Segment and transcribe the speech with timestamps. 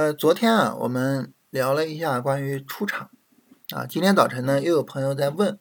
[0.00, 3.10] 呃，昨天啊，我们聊了一下关于出场
[3.74, 5.58] 啊，今天早晨呢，又有朋友在问，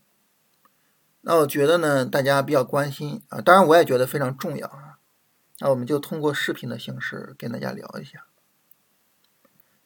[1.20, 5.00] 那我觉得呢，大家比较关心啊，当然我也觉得非常重要啊，
[5.60, 8.28] 那我们就通过视频的形式跟大家聊一下。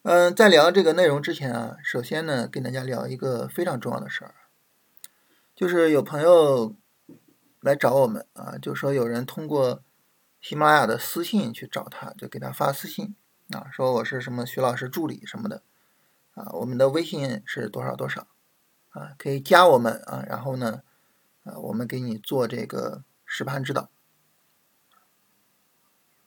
[0.02, 4.34] 嗯，在聊这个内容之前啊，首先呢，跟大家聊一个非常重要的事儿，
[5.56, 6.76] 就是有朋友
[7.58, 9.82] 来找我们啊，就说有人通过
[10.40, 13.16] 喜马拉雅的私信去找他，就给他发私信。
[13.50, 15.62] 啊，说我是什么徐老师助理什么的，
[16.32, 18.26] 啊，我们的微信是多少多少，
[18.90, 20.82] 啊，可以加我们啊，然后呢，
[21.44, 23.90] 啊，我们给你做这个实盘指导。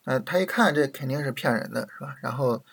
[0.03, 2.15] 呃，他一看这肯定是骗人的，是吧？
[2.21, 2.63] 然后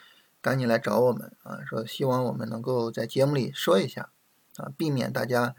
[0.43, 4.11] 赶紧来找我们啊，说希望我们能够在节目里说一下，
[4.57, 5.57] 啊，避免大家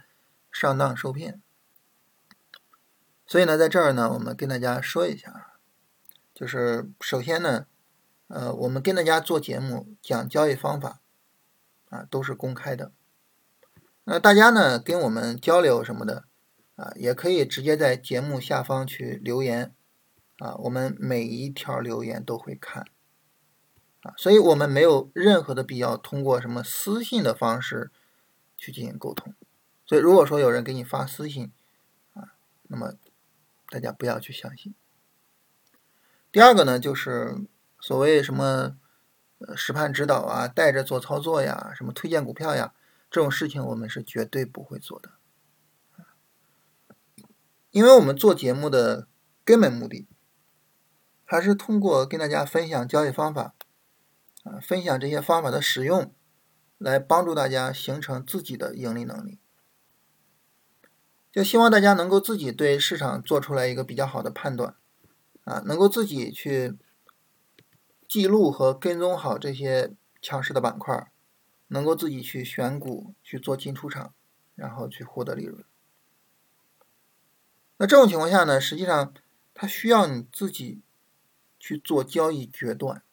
[0.52, 1.42] 上当受骗。
[3.26, 5.54] 所以呢，在这儿呢，我们跟大家说一下，
[6.36, 7.66] 就是首先呢。
[8.28, 11.00] 呃，我们跟大家做节目讲交易方法，
[11.90, 12.92] 啊，都是公开的。
[14.04, 16.26] 那大家呢跟我们交流什么的，
[16.76, 19.76] 啊，也可以直接在节目下方去留言，
[20.40, 22.88] 啊，我们每一条留言都会看，
[24.02, 27.92] 啊，所以我们没有任何的必要通过什么私信的方式
[28.58, 29.36] 去进行沟通。
[29.86, 31.52] 所以如果说有人给你发私信，
[32.14, 32.96] 啊，那么
[33.70, 34.74] 大家不要去相信。
[36.32, 37.46] 第二个呢就是。
[37.86, 38.76] 所谓什么
[39.38, 42.74] 呃实盘指导啊，带着做操作呀，什么推荐股票呀，
[43.12, 45.12] 这种事情我们是绝对不会做的，
[47.70, 49.08] 因为我们做节目的
[49.44, 50.08] 根本目的，
[51.26, 53.54] 还是通过跟大家分享交易方法，
[54.44, 56.12] 啊，分享这些方法的使用，
[56.80, 59.38] 来帮助大家形成自己的盈利能力，
[61.32, 64.74] 就希望大家能够自己对市场做出来一个比较好的判断，
[65.44, 66.80] 啊，能够自己去。
[68.08, 71.12] 记录和跟踪好这些强势的板块，
[71.68, 74.14] 能够自己去选股去做进出场，
[74.56, 75.64] 然后去获得利润。
[77.78, 79.14] 那这种情况下呢，实际上
[79.54, 80.82] 它需要你自己
[81.60, 83.04] 去做交易决断。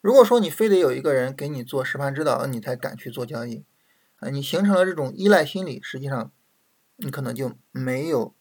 [0.00, 3.64] 如果说你非得有一个人给你做实盘指导，你才敢去做交易，
[4.16, 6.30] 啊，你形成了这种依赖心理，实际上
[6.96, 8.34] 你可能就没有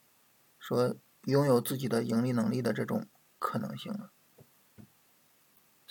[0.60, 0.96] 说
[1.26, 3.08] 拥有自己的盈利能力的这种
[3.40, 4.12] 可能性了。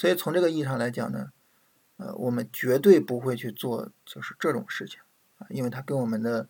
[0.00, 1.31] 所以从这个意义上来讲呢，
[1.99, 4.99] 呃，我们绝对不会去做就是这种事情
[5.37, 6.49] 啊，因为它跟我们的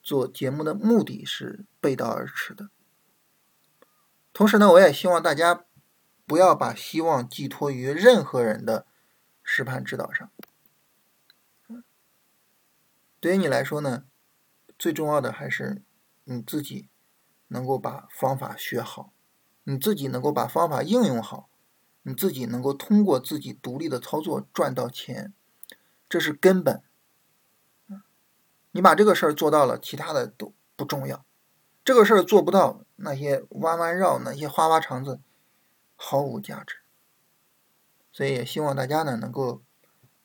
[0.00, 2.70] 做节目的目的是背道而驰的。
[4.32, 5.64] 同时呢，我也希望大家
[6.26, 8.86] 不要把希望寄托于任何人的
[9.42, 10.30] 实盘指导上。
[13.18, 14.04] 对于你来说呢，
[14.78, 15.82] 最重要的还是
[16.22, 16.88] 你自己
[17.48, 19.12] 能够把方法学好，
[19.64, 21.49] 你自己能够把方法应用好。
[22.02, 25.32] 你自己能够通过自己独立的操作赚到钱，
[26.08, 26.82] 这是根本。
[28.72, 31.24] 你把这个事儿做到了，其他的都不重要。
[31.84, 35.20] 这个事儿做不到，那些弯弯绕、那些花花肠子
[35.96, 36.76] 毫无价值。
[38.12, 39.62] 所以也希望大家呢能够，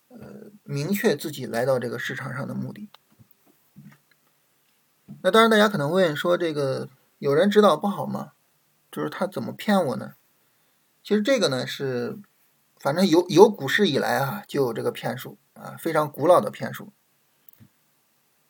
[0.09, 2.89] 呃，明确自己来到这个市场上的目的。
[5.21, 8.33] 那当然，大家可能问说，这个有人指导不好吗？
[8.91, 10.13] 就是他怎么骗我呢？
[11.05, 12.17] 其实这个呢是，
[12.77, 16.91] 反正有有股市以来啊就有这个骗术啊，非常古老的骗术。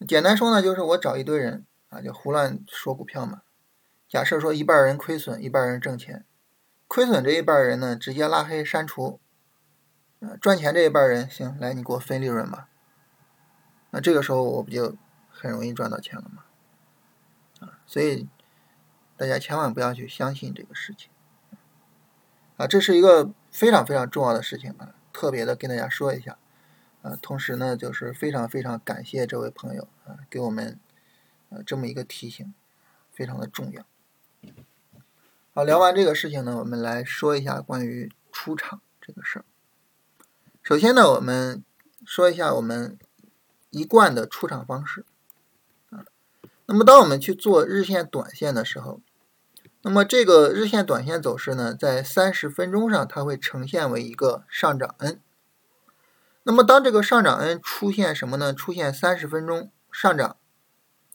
[0.08, 3.42] 简单说呢，就是我找一堆人啊，就胡乱说股票嘛。
[4.08, 6.24] 假设说一半人亏损，一半人挣钱，
[6.88, 9.20] 亏损这一半人呢直接拉黑删除，
[10.22, 12.70] 啊，赚钱这一半人行，来你给我分利润吧。
[13.90, 14.96] 那这个时候我不就
[15.30, 16.46] 很容易赚到钱了吗？
[17.60, 18.30] 啊，所以
[19.18, 21.10] 大家千万不要去相信这个事情。
[22.58, 26.38] 啊，这是一个非常非常重要的事情啊，特别的跟大家说一下，
[27.02, 30.80] 啊，同时呢，就是非常非常感谢这位朋友啊，给我们
[31.50, 32.54] 呃这么一个提醒，
[33.12, 33.86] 非常的重要。
[35.54, 39.46] 好，聊完这个事情呢，我们来说一下关于出场这个事儿。
[40.64, 41.62] 首先呢，我们
[42.06, 42.98] 说一下我们
[43.70, 45.06] 一贯的出场方式
[45.90, 46.06] 啊，
[46.68, 49.02] 那么当我们去做日线、短线的时候。
[49.88, 55.22] 那么这个日线、短线走势呢，在三十分钟上，它会呈现为一个上涨 N。
[56.42, 58.52] 那么当这个上涨 N 出现什么呢？
[58.52, 60.38] 出现三十分钟上涨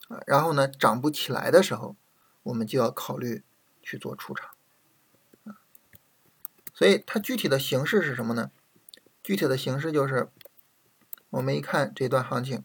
[0.07, 1.97] 啊，然后呢涨不起来的时候，
[2.43, 3.43] 我们就要考虑
[3.83, 4.51] 去做出场。
[6.73, 8.51] 所以它具体的形式是什么呢？
[9.21, 10.29] 具体的形式就是，
[11.31, 12.63] 我们一看这段行情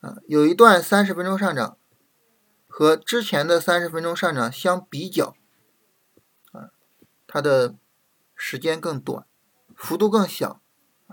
[0.00, 1.76] 啊，有一段三十分钟上涨。
[2.72, 5.34] 和之前的三十分钟上涨相比较，
[6.52, 6.70] 啊，
[7.26, 7.74] 它的
[8.36, 9.26] 时间更短，
[9.74, 10.62] 幅度更小，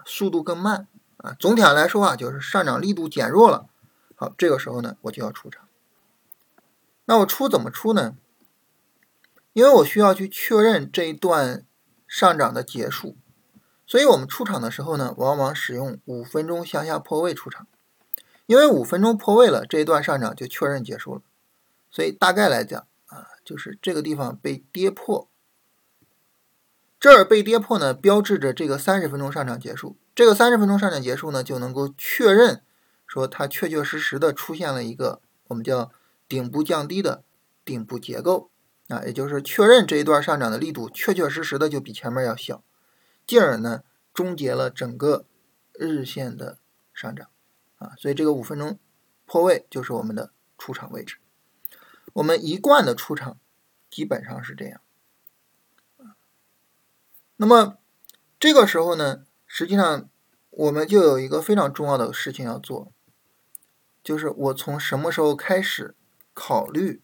[0.05, 0.87] 速度更慢
[1.17, 1.35] 啊。
[1.39, 3.67] 总体上来说啊，就是上涨力度减弱了。
[4.15, 5.67] 好，这个时候呢，我就要出场。
[7.05, 8.15] 那我出怎么出呢？
[9.53, 11.65] 因为我需要去确认这一段
[12.07, 13.17] 上涨的结束，
[13.87, 17.65] 所以我们出场的时候呢，往往使用五分钟向下破位出场。
[18.45, 21.21] 因为五分钟破位了，这一段上涨就确认结束了。
[21.89, 25.29] 所以大概来讲啊，就是这个地方被跌破。
[26.99, 29.97] 这儿被跌破呢，标志着这个三十分钟上涨结束。
[30.15, 32.63] 这个三十分钟上涨结束呢，就能够确认
[33.05, 35.91] 说它确确实实的出现了一个我们叫
[36.27, 37.23] 顶部降低的
[37.63, 38.49] 顶部结构
[38.87, 42.63] 啊，也就是确认这一段上涨的力度确确实实的就比前面要小，
[43.27, 45.25] 进而呢终结了整个
[45.73, 46.57] 日线的
[46.93, 47.27] 上涨
[47.77, 47.91] 啊。
[47.99, 48.79] 所以这个五分钟
[49.25, 51.17] 破位就是我们的出场位置。
[52.17, 53.37] 我们一贯的出场
[53.91, 54.81] 基本上是这样。
[57.35, 57.77] 那么
[58.39, 60.09] 这个时候呢，实际上
[60.49, 62.91] 我们就有一个非常重要的事情要做，
[64.03, 65.95] 就是我从什么时候开始
[66.33, 67.03] 考虑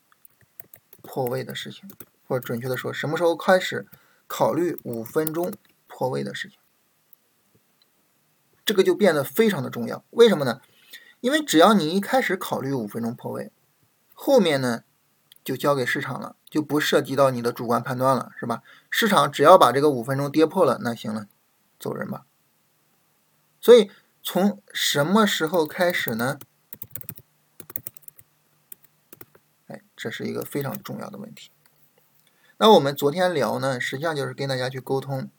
[1.04, 1.88] 破位的事情，
[2.28, 3.88] 或者准确的说，什么时候开始
[4.26, 5.54] 考虑五分钟
[5.86, 6.58] 破位的事情，
[8.66, 10.04] 这个就变得非常的重要。
[10.10, 10.62] 为什么呢？
[11.22, 13.52] 因为只要你一开始考虑五分钟破位，
[14.16, 14.84] 后面呢
[15.44, 16.36] 就交给市场了。
[16.50, 18.62] 就不涉及到你的主观判断了，是吧？
[18.92, 21.28] 市场只要把这个五分钟跌破了，那行了，
[21.80, 22.28] 走人吧。
[23.60, 23.90] 所以
[24.22, 26.38] 从什么时候开始呢？
[29.66, 31.50] 哎，这是一个非常重要的问题。
[32.58, 35.32] 那我们昨天聊呢，实际上就是跟大家去沟通，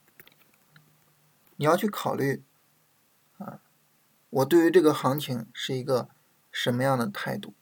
[1.54, 2.42] 你要去考虑
[3.38, 3.60] 啊，
[4.30, 6.08] 我对于这个行情是一个
[6.50, 7.54] 什么样的态度。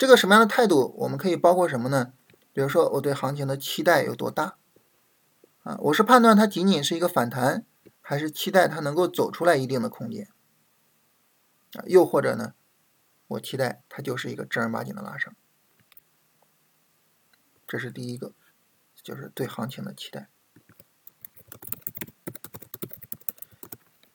[0.00, 2.14] 这个什么样的态度，我们可以包括什么呢？
[2.54, 4.56] 比如说，我对行情的期待有多大
[5.62, 5.76] 啊？
[5.78, 7.66] 我是判断它仅仅是一个反弹，
[8.00, 10.26] 还是期待它能够走出来一定的空间
[11.74, 11.84] 啊？
[11.84, 12.54] 又或者呢，
[13.26, 15.34] 我期待它就是一个正儿八经的拉升。
[17.66, 18.32] 这是第一个，
[19.02, 20.30] 就是对行情的期待。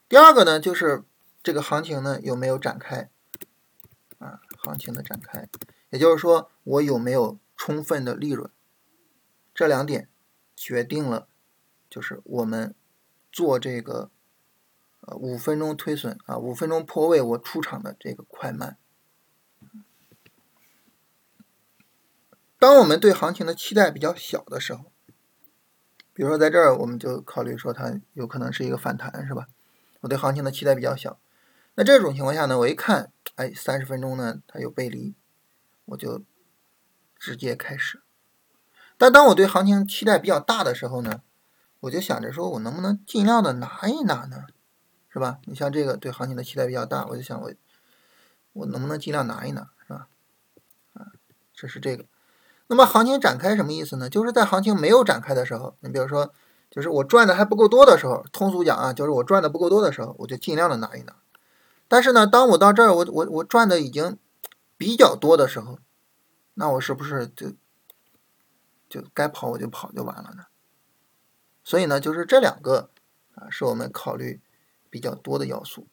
[0.10, 1.04] 第二个呢，就是
[1.44, 3.12] 这个行情呢有没有展开
[4.18, 4.42] 啊？
[4.58, 5.48] 行情的展开。
[5.90, 8.50] 也就是说，我有没有充分的利润？
[9.54, 10.10] 这两点
[10.56, 11.28] 决定了，
[11.90, 12.76] 就是我们
[13.32, 14.10] 做这个
[15.02, 18.78] 呃五分钟推损啊，五分钟破位我出场的这个快慢。
[22.58, 24.92] 当我们对行情的期待比较小的时候，
[26.14, 29.48] 比如说在这儿，我们就考虑说它有可能是一个反弹，是吧？
[30.02, 31.20] 我对行情的期待比较小，
[31.76, 35.14] 那这种情况下呢，我一看，哎，三十分钟呢，它有背离。
[35.86, 36.24] 我就
[37.16, 38.02] 直接开始，
[38.98, 41.22] 但当我对行情期待比较大的时候呢，
[41.82, 44.46] 我就想着说我能不能尽量的拿一拿呢，
[45.10, 45.38] 是吧？
[45.46, 47.54] 你像这个对行情的期待比较大，我就想我
[48.54, 50.08] 我能不能尽量拿一拿，是吧？
[50.94, 51.14] 啊，
[51.54, 52.06] 这是这个。
[52.68, 54.10] 那么行情展开什么意思呢？
[54.10, 56.34] 就是在行情没有展开的时候，你比如说，
[56.72, 61.16] 就是我赚的还不够多的时候，通俗讲啊，就是我赚的不够多的时候，我就尽量的拿一拿。
[61.88, 64.18] 但是呢，当我到这儿，我我我赚的已经。
[64.78, 65.80] 比较多的时候，
[66.56, 67.54] 那我是不是就
[68.90, 70.48] 就该跑我就跑就完了呢？
[71.64, 72.90] 所以呢，就是这两个
[73.36, 74.42] 啊，是我们考虑
[74.90, 75.88] 比较多的要素。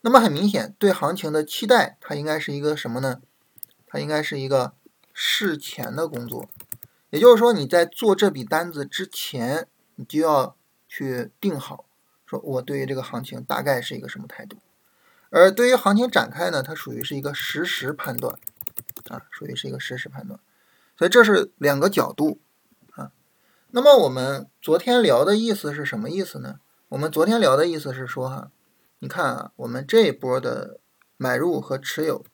[0.00, 3.20] 那么很明显，对行情的期待，它应该是一个什么呢？
[3.86, 4.74] 它应该是一个
[5.12, 6.48] 事前的工作，
[7.10, 9.66] 也就是说，你在做这笔单子之前，
[9.96, 10.56] 你就要
[10.86, 11.84] 去定好，
[12.24, 14.58] 说我对于这个行情大概是一个什么态度。
[15.30, 18.38] 而对于行情展开呢，它属于是一个实时判断，
[19.08, 20.38] 啊，属于是一个实时判断，
[20.96, 22.40] 所以这是两个角度，
[22.92, 23.10] 啊，
[23.70, 26.60] 那么我们昨天聊的意思是什么意思呢？
[26.88, 28.50] 我们昨天聊的意思是说哈，
[29.00, 30.78] 你看啊，我们这一波的
[31.16, 32.24] 买入和持有，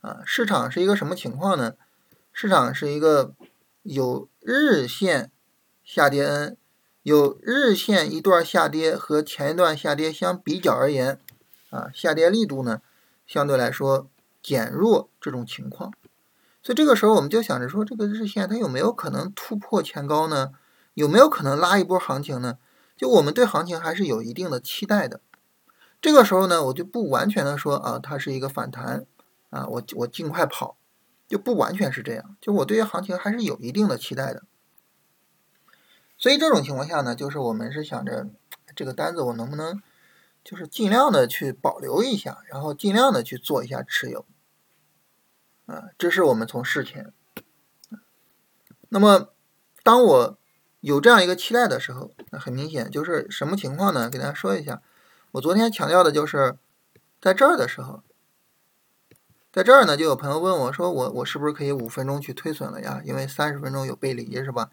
[0.00, 1.74] 啊，市场是一个什么情况呢？
[2.32, 3.34] 市场是一个
[3.82, 5.30] 有日线
[5.84, 6.56] 下跌 N，
[7.02, 11.18] 有日线一段下跌和前一段下跌相比较而言。
[11.70, 12.82] 啊，下跌力度呢，
[13.26, 14.06] 相对来说
[14.42, 15.90] 减弱这种情况，
[16.62, 20.52] 所以这个时候我们就想着说，这个日线它有没有可能突破前高呢？
[20.94, 22.58] 有没有可能拉一波行情呢？
[22.96, 25.20] 就我们对行情还是有一定的期待的。
[26.00, 29.06] 这个时候呢，我就不完全的说啊，它是一个反弹
[29.50, 30.76] 啊，我我尽快跑，
[31.26, 32.36] 就不完全是这样。
[32.40, 34.42] 就我对于行情还是有一定的期待的。
[36.16, 38.28] 所以这种情况下呢，就是我们是想着
[38.76, 39.82] 这个单子我能不能。
[40.44, 44.26] 就是尽量的去保留一下，然后尽量的去做一下持有，
[45.66, 47.12] 啊，这是我们从事前。
[48.88, 49.32] 那么，
[49.82, 50.38] 当我
[50.80, 54.10] 有这样一个期待的时候，那很明显就是什么情况呢？
[54.10, 54.82] 给大家说一下，
[55.32, 56.58] 我昨天强调的就是
[57.20, 58.02] 在这儿的时候，
[59.50, 63.00] 在这儿呢，就有朋友问我说，我我是不是可以五分钟去推损了呀？
[63.04, 64.70] 因为三十分钟有背离是吧？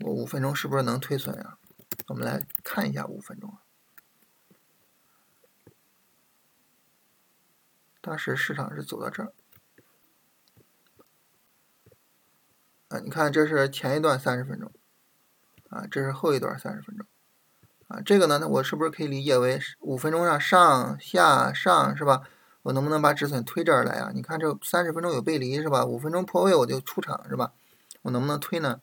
[0.00, 1.58] 我五分钟是不是能推损呀？
[2.08, 3.58] 我们来看一下五分钟。
[8.00, 9.32] 当时市场是走到这儿，
[12.92, 14.70] 啊，你看这是前一段三十分钟。
[15.70, 17.06] 啊，这是后一段三十分钟，
[17.88, 22.28] 啊，这个呢，那我是不是可以理解为五分钟上上下上是吧？
[22.60, 24.10] 我能不能把止损推这儿来啊？
[24.14, 25.86] 你看这三十分钟有背离是吧？
[25.86, 27.54] 五分钟破位我就出场是吧？
[28.02, 28.82] 我能不能推呢？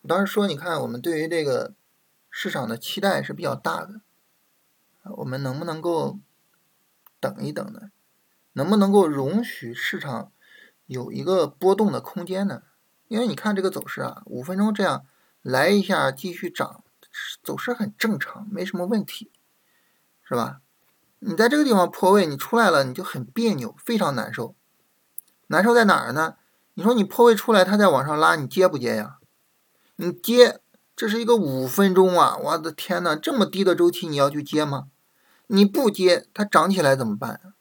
[0.00, 1.74] 我当时说，你看我们对于这个
[2.30, 4.00] 市场的期待是比较大的，
[5.18, 6.18] 我们能不能够
[7.20, 7.90] 等一等呢？
[8.54, 10.32] 能不能够容许市场
[10.86, 12.62] 有一个波动的空间呢？
[13.12, 15.04] 因为你看这个走势啊，五分钟这样。
[15.42, 16.84] 来一下继续涨，
[17.42, 19.32] 走势很正常，没什么问题，
[20.22, 20.60] 是吧？
[21.18, 24.54] 你在这个地方破位，你出来了你就很别扭，非常难受。
[25.48, 26.36] 难受在哪儿呢？
[26.74, 29.18] 你说你破位出来，它再往上拉，你接不接呀？
[29.96, 30.60] 你接，
[30.94, 32.36] 这是一个五分钟啊！
[32.36, 34.86] 我的天呐，这么低的周期你要去接吗？
[35.48, 37.52] 你不接，它涨起来怎么办？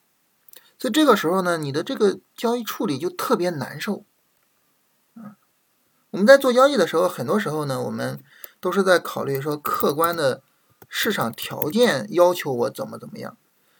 [0.77, 4.05] 所以这个时候呢，你的这个交易处理就特别难受。
[6.12, 8.20] 我们在做交易的时候，很多时候呢，我们
[8.60, 10.44] 都是在考虑说客观的
[10.88, 13.38] 市场条件要求我怎么怎么样，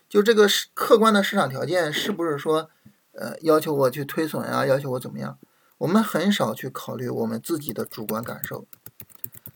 [0.08, 2.70] 就这个是客观的市场条件是不是说，
[3.12, 5.38] 呃，要求我去推损啊，要求我怎么样？
[5.80, 8.66] 我们很少去考虑我们自己的主观感受，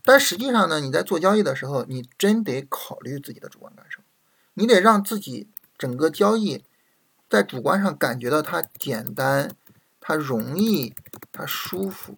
[0.03, 4.01] 但实际上呢，你在做交易的时候，你真得考虑自己的主观感受，
[4.55, 6.65] 你得让自己整个交易
[7.29, 9.55] 在主观上感觉到它简单，
[10.01, 10.94] 它容易，
[11.32, 12.15] 它舒服。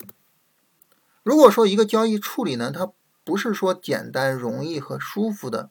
[1.27, 2.93] 如果说一个交易处理呢，它
[3.25, 5.69] 不是说简单、容易和舒服的，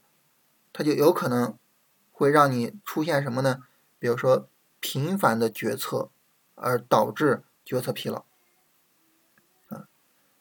[0.71, 1.57] 它就有可能
[2.13, 3.61] 会让你出现什么呢？
[3.99, 6.11] 比如说频繁的决策，
[6.57, 8.27] 而导致决策疲劳。
[9.69, 9.89] 啊，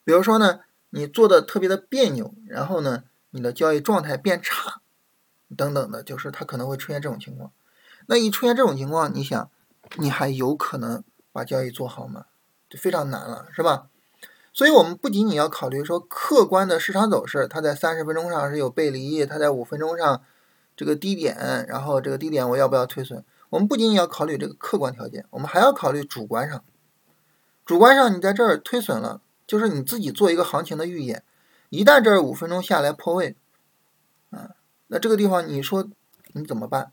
[0.04, 4.82] 比如说呢，你做的特别的别扭，然后呢，你的交易状态变差，
[5.56, 7.52] 等等的，就是它可能会出现这种情况。
[8.04, 9.50] 那一出现这种情况，你想，
[9.94, 12.26] 你还有可能把交易做好吗？
[12.68, 13.88] 就非常难了，是吧？
[14.56, 20.22] 所以，我们不仅仅要考虑说客观的市场走势，它在三十分钟上是有背离，它在五分钟上
[20.74, 23.22] 这个低点，然后这个低点我要不要推损？
[23.50, 26.64] 我们不仅仅要考虑这个客观条件，我们还要考虑主观上。
[27.66, 31.22] 主观上，你在这儿推损了，就是你自己做一个行情的预演。
[31.68, 33.36] 一旦这儿五分钟下来破位，
[34.30, 34.52] 啊，
[34.86, 35.86] 那这个地方你说
[36.32, 36.92] 你怎么办？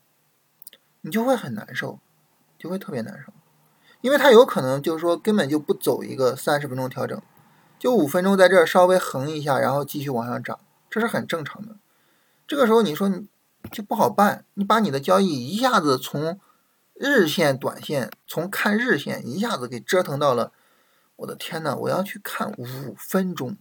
[1.00, 2.00] 你就会很难受，
[2.60, 3.32] 就会特别难受，
[4.02, 7.22] 因为它有可能就是说根本就不走一个三十分钟调整。
[7.84, 10.58] 就五分钟在这儿稍微横一下，然后继续往上涨，
[10.90, 11.76] 这是很正常的。
[12.48, 13.28] 这个时候你说你
[13.74, 16.40] 就不好办，你把你的交易一下子从
[16.94, 20.54] 日线、短线，从看日线一下子给折腾到了，
[21.18, 23.58] 我的天呐，我要去看五分钟，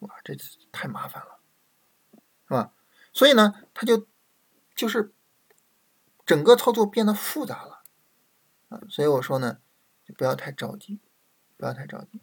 [0.00, 0.34] 哇，这
[0.72, 1.38] 太麻烦了，
[2.48, 2.72] 是吧？
[3.12, 4.08] 所以呢，它就
[4.74, 5.12] 就是
[6.26, 7.82] 整个操作变得复杂了
[8.68, 8.80] 啊。
[8.90, 9.58] 所以我说呢，
[10.04, 10.98] 就不要太着急，
[11.56, 12.20] 不要太着急。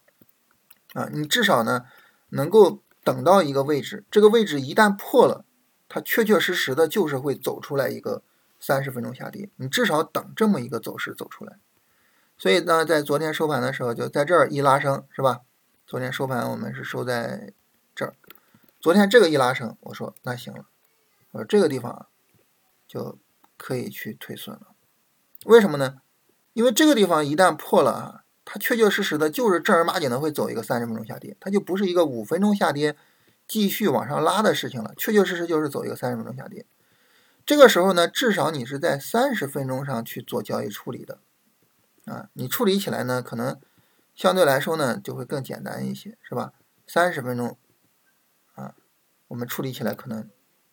[0.96, 1.86] 啊，你至少呢，
[2.30, 5.44] 能够等到一个位置，这个位置一旦破了，
[5.90, 8.24] 它确确实实的就是会走出来一个
[8.62, 11.58] 三十分钟下跌，你至少等这么一个走势走出来。
[12.38, 15.42] 所以呢，在昨天收盘的时候，就在这儿一拉升，是吧？
[15.86, 17.54] 昨天收盘我们是收在
[17.94, 18.16] 这儿，
[18.80, 20.66] 昨天这个一拉升，我说那行了，
[21.32, 22.08] 我说这个地方
[22.88, 23.20] 就
[23.58, 24.70] 可以去退损了。
[25.44, 25.98] 为什么呢？
[26.54, 28.25] 因为这个地方一旦破了啊。
[28.46, 32.96] 它确确实实的就是正儿八经的会走一个三十分钟下跌，它就不是一个五分钟下跌
[33.48, 36.68] 继续往上拉的事情了，确确实实就是走一个三十分钟下跌。
[37.44, 41.20] 这个时候呢，至少你是在三十分钟上去做交易处理的，
[42.06, 43.60] 啊，你处理起来呢，可能
[44.14, 46.54] 相对来说呢就会更简单一些，是吧？
[46.86, 47.58] 三十分钟，
[48.54, 48.76] 啊，
[49.28, 50.30] 我们处理起来可能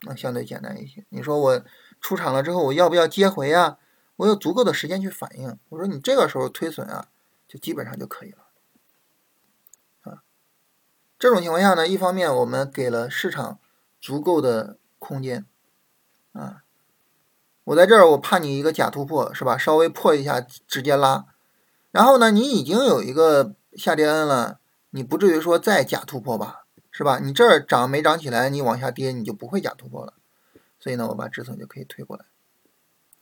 [0.07, 1.07] 啊相对简单一些。
[1.09, 1.65] 你说我
[2.01, 3.79] 出场了之后，我要不要接回啊？
[4.17, 5.59] 我有足够的时间去反应。
[5.71, 7.09] 我说你这个时候推损啊。
[7.53, 8.39] 就基本上就可以了，
[10.11, 10.23] 啊，
[11.19, 13.59] 这种情况下呢，一方面我们给了市场
[14.01, 15.45] 足够的空间，
[16.33, 16.65] 啊，
[17.65, 19.59] 我在这儿我怕你一个假突破是吧？
[19.59, 21.27] 稍微破一下直接拉，
[21.91, 27.19] 然后呢，你已经有一个下跌 N 了，你不至于说再假突破吧，是吧？
[27.19, 30.15] 你这儿涨没涨起来，你往下跌你就不会假突破了，
[30.81, 32.25] 所以呢，我把止损就可以推过来，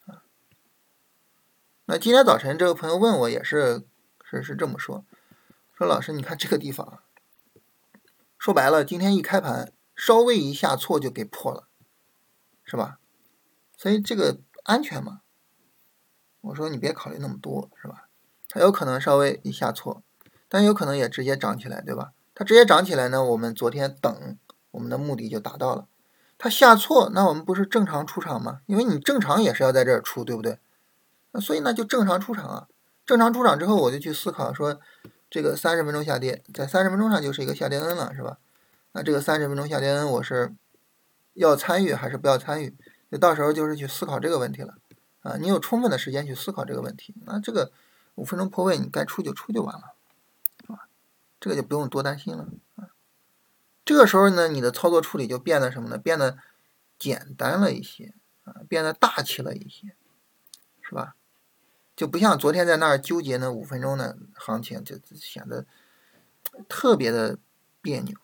[0.06, 0.22] 啊，
[1.86, 3.82] 那今天早晨这个朋友问我也是。
[4.30, 5.04] 是是这么说，
[5.76, 7.00] 说老师，你看这个地方，
[8.38, 11.66] 说白了，今天一开盘稍微一下挫就给破了，
[12.62, 13.00] 是吧？
[13.76, 15.22] 所以这个安全嘛，
[16.42, 18.08] 我说你别考虑那么多，是吧？
[18.48, 20.02] 它有可能稍微一下挫，
[20.48, 22.12] 但有可能也直接涨起来，对吧？
[22.34, 24.38] 它直接涨起来呢，我们昨天等
[24.70, 25.88] 我们的目的就达到了。
[26.38, 28.60] 它下挫，那我们不是正常出场吗？
[28.66, 30.58] 因为你正常也是要在这儿出，对不对？
[31.32, 32.68] 那所以呢就正常出场啊。
[33.10, 34.80] 正常出场之后，我就去思考说，
[35.28, 38.38] 这个三十分钟下跌，在三十分钟上就是一个下跌 N 了，是吧？
[38.92, 40.54] 那这个三十分钟下跌 N，我是
[41.34, 42.72] 要参与还是不要参与？
[43.10, 44.76] 就到时候就是去思考这个问题了
[45.22, 45.36] 啊。
[45.40, 47.72] 你有充分的时间去思考这个问题，那这个
[48.14, 49.96] 五分钟破位，你该出就出就完了，
[50.60, 50.86] 是吧？
[51.40, 52.90] 这个就不用多担心了啊。
[53.84, 55.98] 这个时候呢，你的操作处理就变得什么呢？
[55.98, 56.38] 变得
[56.96, 58.14] 简单了一些
[58.44, 59.96] 啊，变得大气了一些，
[60.80, 61.16] 是吧？
[62.00, 65.66] 就不像昨天在那儿纠结那五分钟的行情，就显得
[66.66, 67.38] 特别的
[67.82, 68.16] 别扭。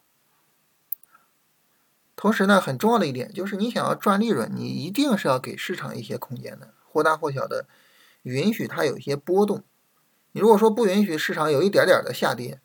[2.17, 7.69] 同时呢，很重要的一点就是，你想要赚利润，你一定是要给市场一些空间的，或大或小的，
[8.23, 9.63] 允许它有一些波动。
[10.33, 12.63] 你如果说不允许市场有一点点的下跌，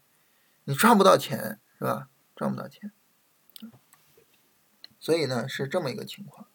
[0.63, 2.07] 你赚不到钱，是吧？
[2.37, 2.93] 赚不到钱。
[4.97, 6.47] 所以呢，是这么一个情况。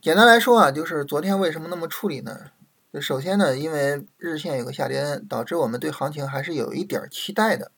[0.00, 2.52] 简单来说啊，就是昨天为什么那么处理呢？
[3.00, 7.72] 首先呢，因为日线有个下跌，导致我们对行情还是有一点期待的，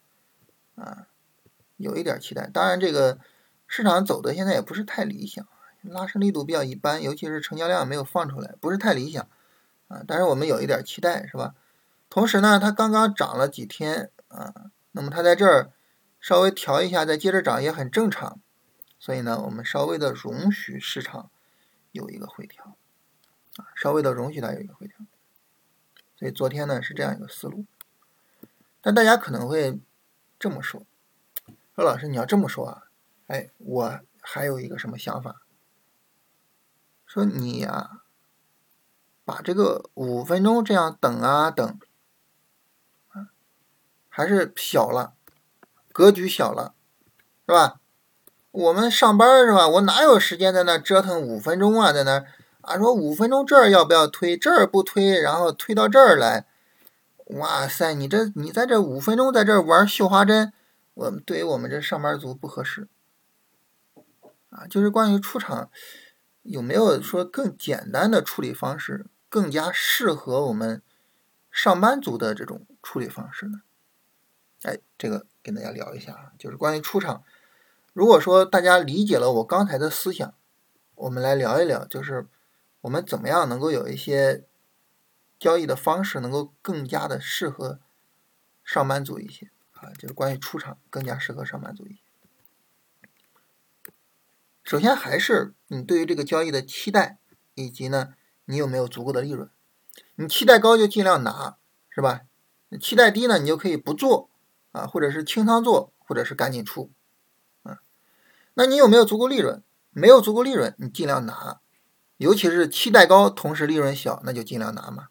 [0.75, 1.09] 啊，
[1.77, 2.49] 有一点期待。
[2.53, 3.19] 当然，这个
[3.67, 5.47] 市场走的现在也不是太理想，
[5.83, 9.29] 拉升力度比较一般，尤其是成交量没有放出来，不是太理想，
[9.89, 11.55] 啊，但是我们有一点期待，是吧？
[12.09, 15.73] 同时呢，它刚刚涨了几天，啊，那么它在这儿
[16.21, 18.41] 稍微调一下，再接着涨也很正常，
[18.99, 21.31] 所以呢，我们稍微的容许市场。
[21.93, 22.77] 有一个回调，
[23.57, 24.96] 啊，稍微的容许它有一个回调，
[26.17, 27.65] 所以昨天呢是这样一个思路。
[28.81, 29.79] 但大家可能会
[30.39, 30.83] 这么说，
[31.75, 32.85] 说老师你要这么说啊，
[33.27, 35.43] 哎，我还有一个什么想法，
[37.05, 38.03] 说你呀，
[39.25, 41.79] 把这个五分钟这样等啊等，
[44.09, 45.15] 还是小了，
[45.93, 46.75] 格局小了，
[47.47, 47.81] 是吧？
[48.53, 49.69] 我们上班是吧？
[49.69, 51.93] 我哪有时间在那折腾五分钟啊？
[51.93, 52.25] 在那
[52.67, 54.37] 啊说五分钟这儿要不要推？
[54.37, 56.47] 这儿不推，然后推到这儿来。
[57.27, 60.53] 哇塞，你这你在这五分钟在这玩绣花针，
[60.95, 62.89] 我们对于我们这上班族不合适
[64.51, 64.67] 啊。
[64.69, 65.71] 就是关于出场
[66.43, 70.83] 有没有说更简单的处理方式，更加适合我们
[71.51, 73.63] 上班族的这种处理方式呢？
[74.63, 77.23] 哎，这个跟大家聊一下啊，就是关于出场。
[77.93, 80.35] 如果说大家理解了我刚才的思想，
[80.97, 82.27] 我们来聊一聊，就是
[82.87, 84.45] 我们怎么样能够有一些
[85.41, 87.81] 交易的方式，能够更加的适合
[88.63, 91.99] 上班族一些啊，就是关于出场更加适合上班族一些。
[94.63, 97.19] 首先还是你对于这个交易的期待，
[97.55, 99.51] 以及呢你有没有足够的利润。
[100.15, 101.57] 你期待高就尽量拿，
[101.91, 102.21] 是吧？
[102.81, 104.31] 期待低呢，你就可以不做
[104.71, 106.93] 啊，或者是清仓做，或者是赶紧出。
[108.55, 109.65] 那你有没有足够利润？
[109.91, 111.61] 没有足够利润，你尽量拿，
[112.17, 115.09] 尤其是期待高，同时利润小，那就尽量拿嘛。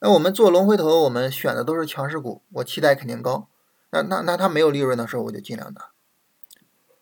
[0.00, 3.48] 那我们做龙回头，我们选的都是强势股，我期待肯定高。
[3.90, 5.90] 那那那它没有利润的时候，我就尽量拿。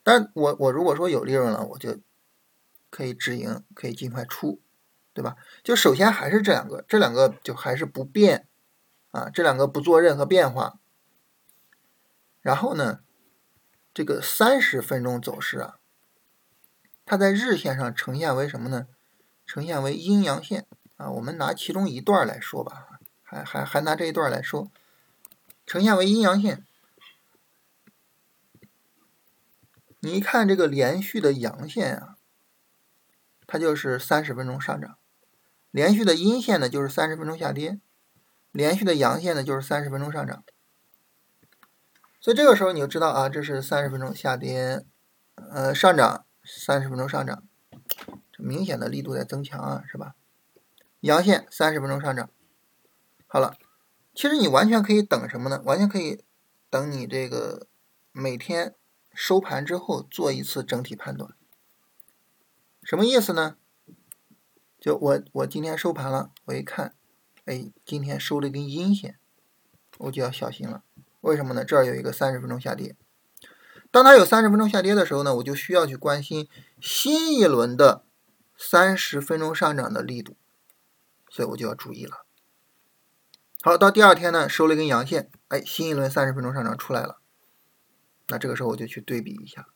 [0.03, 1.99] 但我我如果说有利润了，我就
[2.91, 4.61] 可以止盈，可以尽快出，
[5.13, 5.37] 对吧？
[5.63, 8.49] 就首先还是这两个，这两个就还是不变
[9.11, 10.79] 啊，这两个不做任何变化。
[12.41, 13.01] 然后呢？
[13.93, 15.79] 这个三十分钟走势啊，
[17.07, 18.89] 它在日线上呈现为什么呢？
[19.47, 21.11] 呈现为阴阳线啊。
[21.11, 24.71] 我们拿其中一段来说吧，还还还拿这一段来说，
[25.65, 26.65] 呈现为阴阳线。
[30.01, 32.17] 你一看这个连续的阳线啊，
[33.47, 34.99] 它就是三十分钟上涨；
[35.71, 37.81] 连续的阴线呢，就是三十分钟下跌；
[38.53, 40.45] 连续的阳线呢，就是三十分钟上涨。
[42.21, 44.85] 所以这个时候你就知道啊，这是三十分钟下跌，
[45.35, 47.43] 呃，上涨三十分钟上涨，
[48.39, 50.15] 明显的力度在增强啊，是吧？
[51.01, 52.31] 阳线三十分钟上涨，
[53.27, 53.57] 好了，
[54.15, 55.63] 其实你完全可以等什么呢？
[55.65, 56.25] 完全可以
[56.71, 57.67] 等你这个
[58.13, 58.75] 每天
[59.13, 61.31] 收盘之后做一次整体判断。
[62.83, 63.57] 什么意思呢？
[64.81, 66.95] 就我我今天收盘了，我一看，
[67.45, 69.19] 哎，今天收了一根阴线，
[69.99, 70.83] 我就要小心了。
[71.21, 71.65] 为什么呢？
[71.65, 72.97] 这儿有一个三十分钟下跌，
[73.91, 76.49] 当它有三十分钟下跌的时候呢，我就需要去关心
[76.81, 78.06] 新一轮的
[78.57, 80.37] 三十分钟上涨的力度，
[81.29, 82.25] 所以我就要注意了。
[83.63, 87.19] 好，到第二天呢，收了一根阳线，哎，新一轮三十分钟上涨出来了，
[88.29, 89.69] 那这个时候我就去对比一下，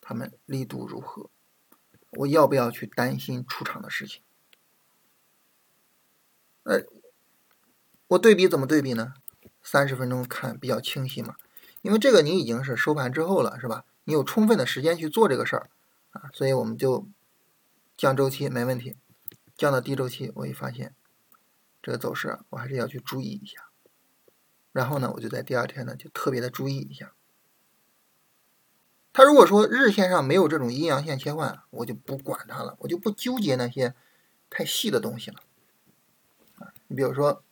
[0.00, 1.30] 他们力度如何，
[2.10, 4.22] 我要不要去担心出场的事情？
[6.64, 6.84] 呃，
[8.08, 9.14] 我对比怎么对比呢？
[9.62, 11.36] 三十分钟看比较清晰嘛，
[11.82, 13.84] 因为这个你已经是收盘之后了，是吧？
[14.04, 15.70] 你有充分的时间去做这个事儿
[16.10, 17.06] 啊，所以我们就
[18.00, 18.96] 降周期没问题，
[19.58, 20.94] 降到低周期，我一发现
[21.82, 23.68] 这个走势我还是要去注意一下。
[24.72, 27.12] 然后呢，我就在第二天呢就特别的注意一下。
[29.12, 33.94] 他如果说日线上没有这种阴阳线切换，我就不管它了，我就不纠结那些
[34.48, 35.42] 太细的东西了。
[36.56, 37.44] 啊，你比如说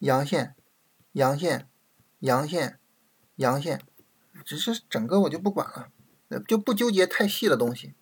[0.00, 0.56] 阳线、
[1.12, 1.68] 阳线、
[2.18, 2.80] 阳线、
[3.36, 3.86] 阳线，
[4.44, 5.92] 只是整个我就不管了，
[6.46, 7.94] 就不纠结太细的东西，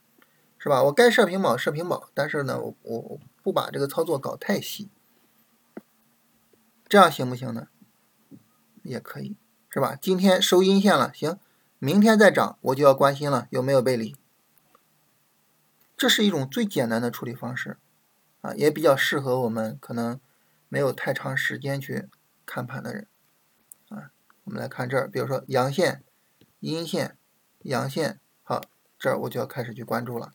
[0.59, 0.83] 是吧？
[0.85, 4.89] 我该设平保设平保，但是呢，我我不把这个操作搞太细。
[6.89, 7.69] 这样行不行呢？
[8.83, 9.37] 也可以，
[9.69, 9.97] 是吧？
[10.01, 11.39] 今天收阴线了，行，
[11.79, 14.17] 明天再涨，我就要关心了，有没有背离？
[15.97, 17.79] 这是一种最简单的处理方式，
[18.43, 20.21] 啊，也比较适合我们可能
[20.69, 22.09] 没有太长时间去
[22.45, 23.07] 看盘的人，
[23.89, 24.11] 啊，
[24.45, 26.05] 我们来看这儿，比如说阳线、
[26.61, 27.17] 阴线、
[27.67, 28.63] 阳线，好，
[28.99, 30.35] 这儿我就要开始去关注了，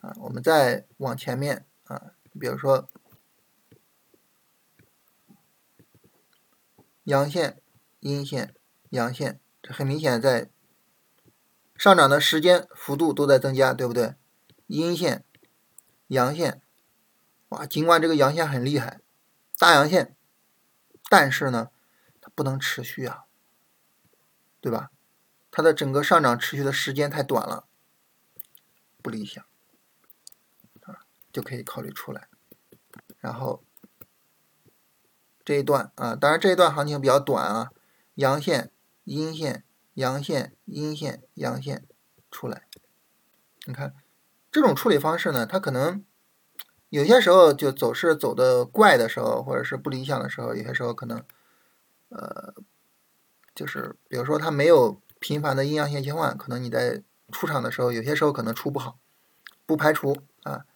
[0.00, 2.88] 啊，我们再往前面，啊，比如说。
[7.04, 7.60] 阳线、
[8.00, 8.54] 阴线、
[8.90, 10.48] 阳线，这很明显在
[11.74, 14.14] 上涨的时间幅度都在增加，对不对？
[14.68, 15.24] 阴线、
[16.08, 16.62] 阳线，
[17.48, 19.00] 哇，尽管这个阳线很厉害，
[19.58, 20.14] 大阳线，
[21.08, 21.70] 但是呢，
[22.20, 23.24] 它不能持续啊，
[24.60, 24.92] 对吧？
[25.60, 27.66] 它的整个上涨持续的时间太短了，
[29.02, 29.44] 不理想
[30.82, 32.28] 啊，就可以考虑出来，
[33.18, 33.62] 然后。
[35.42, 37.72] 这一段啊，当然这一段行情比较短啊，
[38.14, 38.70] 阳线、
[39.02, 41.88] 阴线、阳线、阴线、阳线
[42.30, 42.68] 出来，
[43.66, 43.94] 你看
[44.52, 46.04] 这种处理方式呢，它可能
[46.90, 51.24] 有些时候就走势走的怪的时候，或者是不理想的时候，有些时候可能
[52.10, 52.54] 呃，
[53.52, 58.98] 就是比如说它没有频繁的阴阳线切换，可能你在出场的时候，有些时候可能出不好，
[59.64, 60.66] 不排除啊，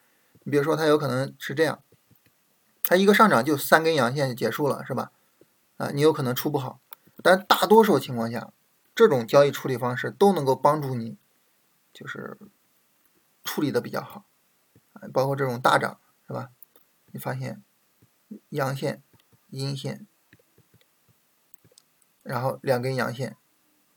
[0.45, 1.83] 你比如说它有可能是这样。
[2.85, 5.11] 它一个上涨就三根阳线就结束了，是吧？
[5.79, 6.81] 啊，你有可能出不好，
[7.23, 8.53] 但大多数情况下，
[8.95, 11.17] 这种交易处理方式都能够帮助你，
[11.93, 12.39] 就是
[13.43, 14.27] 处理的比较好，
[15.13, 16.51] 包括这种大涨，是吧？
[17.07, 17.63] 你发现
[18.51, 19.03] 阳线、
[19.49, 20.07] 阴线，
[22.23, 23.37] 然后两根阳线，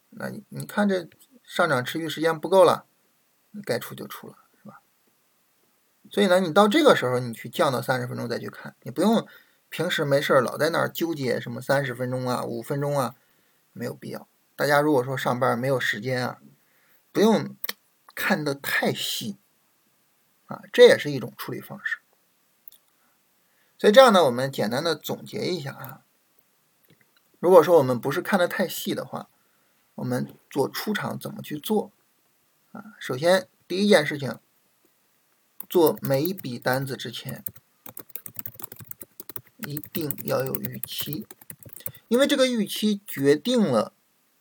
[0.10, 1.08] 那你你看这
[1.44, 2.86] 上涨持续时间不够了，
[3.64, 4.36] 该出就出了。
[4.62, 4.82] 是吧
[6.10, 9.28] 所以呢，你到这个时候，你去降到三十分钟再去看，你不用
[9.70, 13.16] 平时没事老在那儿纠结什么三十分钟啊、五分钟啊，
[13.74, 14.28] 没有必要。
[14.56, 16.40] 大家如果说上班没有时间啊，
[17.12, 17.56] 不用
[18.16, 19.38] 看的太细
[20.46, 22.00] 啊，这也是一种处理方式。
[23.78, 26.02] 所以这样呢，我们简单的总结一下啊，
[27.40, 29.30] 如果说我们不是看的太细的话，
[29.98, 31.92] 我们做出场怎么去做
[32.72, 32.96] 啊？
[32.98, 34.40] 首先第一件事情。
[35.70, 37.44] 做每一笔单子之前，
[39.58, 41.28] 一定要有预期，
[42.08, 43.92] 因为这个预期决定了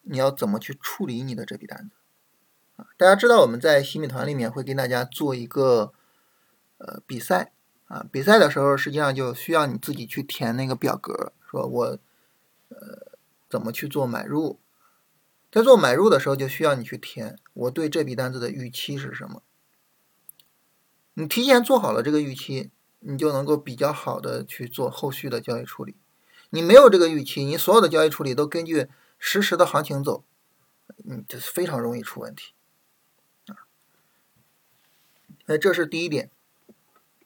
[0.02, 1.96] 你要怎么去处理你的这笔单子。
[2.76, 5.92] 啊，大家知道我们在新米团里面会跟大家做一个
[6.78, 7.50] 呃比赛
[7.88, 11.98] 啊，比赛的时候实际上就需要你自己去填那个表格，说我
[12.68, 13.18] 呃
[13.50, 14.60] 怎么去做买入，
[15.56, 19.42] 在做买入的时候就需要你去填我对这笔单子的预期是什么。
[21.14, 25.96] 你提前做好了这个预期，你就能够比较好的去做后续的交易处理。
[26.50, 28.88] 你没有这个预期，你所有的交易处理都根据
[29.18, 30.24] 实时的行情走，
[31.08, 32.52] 嗯，这是非常容易出问题
[33.46, 33.64] 啊。
[35.46, 36.30] 那这是第一点。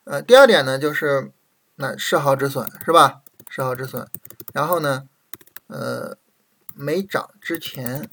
[0.05, 1.33] 呃，第二点呢，就是
[1.75, 3.23] 那设好止损是吧？
[3.49, 4.09] 设好止损，
[4.53, 5.09] 然后呢，
[5.67, 6.17] 呃，
[6.77, 8.09] 没涨之前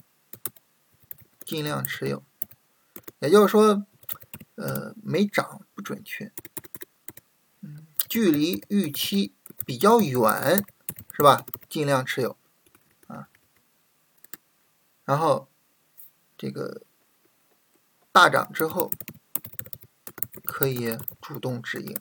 [1.48, 2.24] 尽量持有，
[3.20, 3.88] 也就是说。
[4.60, 6.34] 呃，没涨不准确，
[7.62, 9.36] 嗯，距离预期
[9.68, 10.66] 比较远，
[11.14, 11.46] 是吧？
[11.70, 12.36] 尽量持有
[13.06, 13.30] 啊。
[15.06, 15.48] 然后
[16.36, 16.82] 这个
[18.12, 18.92] 大涨之后
[20.44, 21.96] 可以主动止盈，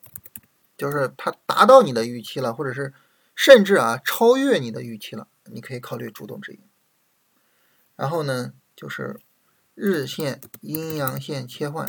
[0.78, 2.94] 就是它达到你的预期了，或者是
[3.34, 6.60] 甚至啊超越你的预期了，你可以考虑主动止盈。
[7.96, 9.20] 然后呢，就是
[9.76, 11.86] 日线阴阳线切换。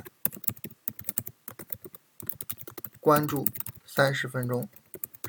[3.00, 3.48] 关注
[3.86, 4.70] 三十分钟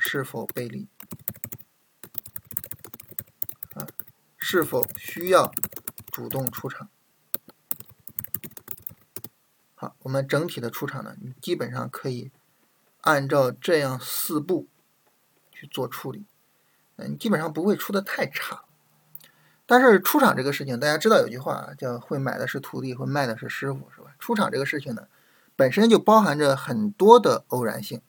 [0.01, 0.88] 是否背离
[3.75, 3.87] 啊？
[4.37, 5.55] 是否需要
[6.11, 6.90] 主动出场？
[9.77, 12.33] 好，我们整体的出场呢，你基本上可以
[13.03, 14.66] 按照这样四步
[15.53, 16.27] 去做处理，
[16.97, 18.64] 嗯，基本上不会出的太差。
[19.68, 24.09] 但是出场这个事情，大家知道有句话叫“会买的是徒弟，会卖的是师傅”，是吧？
[24.18, 25.07] 出场这个事情呢，
[25.54, 28.00] 本身就包含着很多的偶然性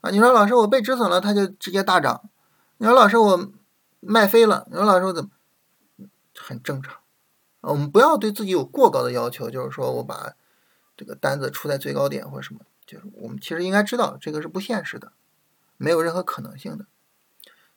[0.00, 0.10] 啊。
[0.10, 2.30] 你说老师，我被止损了，它就直接大涨；
[2.76, 3.50] 你说老师，我
[3.98, 5.30] 卖飞了；你说老师，我怎么
[6.38, 6.94] 很正常？
[7.62, 10.34] 我们不要对自己有过高的要求，就是说我把。
[10.98, 15.12] 这个单子出在最高点或者什么，就是我们其实应该知道这个是不现实的，
[15.76, 16.86] 没有任何可能性的。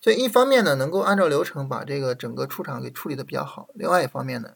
[0.01, 4.55] 所以一方面呢，能够按照流程把这个整个出场给处理的比较好；另外一方面呢，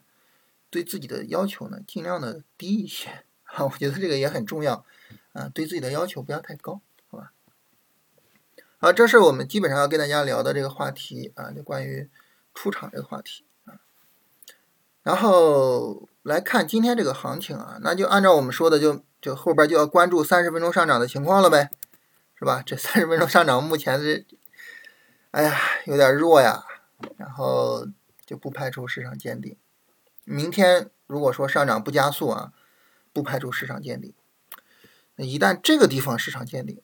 [0.70, 4.84] 对自己的要求呢尽量的低一些啊，我觉得这个也很重要
[5.32, 6.80] 啊，对自己的要求不要太高，
[7.10, 7.32] 好吧？
[8.78, 12.08] 好，这是我们基本上要跟大家聊的这个话题啊，就关于
[12.54, 13.80] 出场这个话题啊，
[15.02, 16.08] 然后。
[16.24, 21.68] 来看今天这个行情啊，那就按照我们说的，就就后边就要关注三十分钟上涨的情况了呗，
[22.34, 22.62] 是吧？
[22.64, 24.24] 这三十分钟上涨目前是，
[25.34, 26.64] 哎呀，有点弱呀，
[27.16, 27.88] 然后
[28.24, 29.56] 就不排除市场见顶。
[30.22, 32.52] 明天如果说上涨不加速啊，
[33.12, 34.14] 不排除市场见顶。
[35.16, 36.80] 那一旦这个地方市场见顶，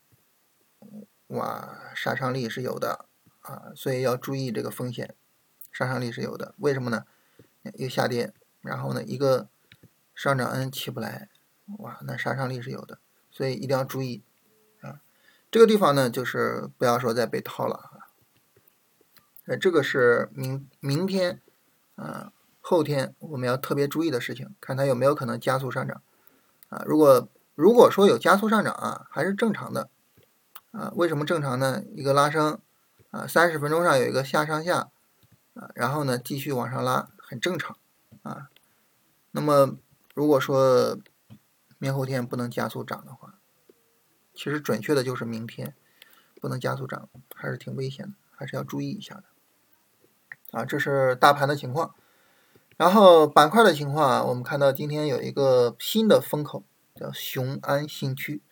[1.29, 3.07] 哇，杀伤力是有的
[3.43, 5.15] 啊，所以要注意这个风险，
[5.71, 6.57] 杀伤力是有的。
[6.59, 7.05] 为什么呢？
[7.75, 8.35] 又下跌。
[8.63, 9.49] 然后呢，一个
[10.13, 11.29] 上涨 N 起不来，
[11.79, 12.99] 哇，那杀伤力是有的，
[13.31, 14.25] 所以一定要注意
[14.81, 15.03] 啊。
[15.53, 17.90] 这个地方呢，就是不要说再被套了。
[19.51, 21.43] 呃，这个是明明天
[21.97, 26.03] 啊，后天我们要特别注意的事情，看它有没有可能加速上涨
[26.69, 26.85] 啊。
[26.87, 29.91] 如果如果说有加速上涨啊，还是正常的
[30.71, 30.93] 啊。
[30.95, 31.83] 为什么正常呢？
[31.97, 32.61] 一个拉升
[33.11, 34.93] 啊，三十分钟上有一个下上下
[35.55, 37.77] 啊，然后呢继续往上拉，很正常。
[38.23, 38.51] 啊，
[39.33, 39.77] 那么
[40.15, 40.97] 如果说
[41.79, 43.41] 明后天不能加速涨的话，
[44.33, 45.75] 其实准确的就是明天
[46.41, 49.25] 不能加速涨，还是挺危险的，还是要注意一下的。
[50.51, 51.95] 啊，这是大盘的情况，
[52.77, 58.43] 然后板块的情况啊，我们看到今天有一个新的风口，叫雄安新区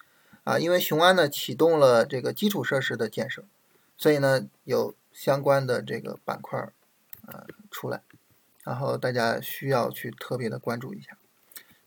[0.44, 3.44] 啊，因为雄安呢启动了这个基础设施的建设，
[3.96, 6.58] 所以呢有相关的这个板块
[7.26, 8.02] 啊出来。
[8.64, 11.16] 然后大家需要去特别的关注一下。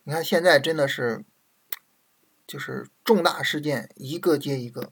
[0.02, 1.24] 你看现在真的是，
[2.44, 4.90] 就是重大事件一个接一个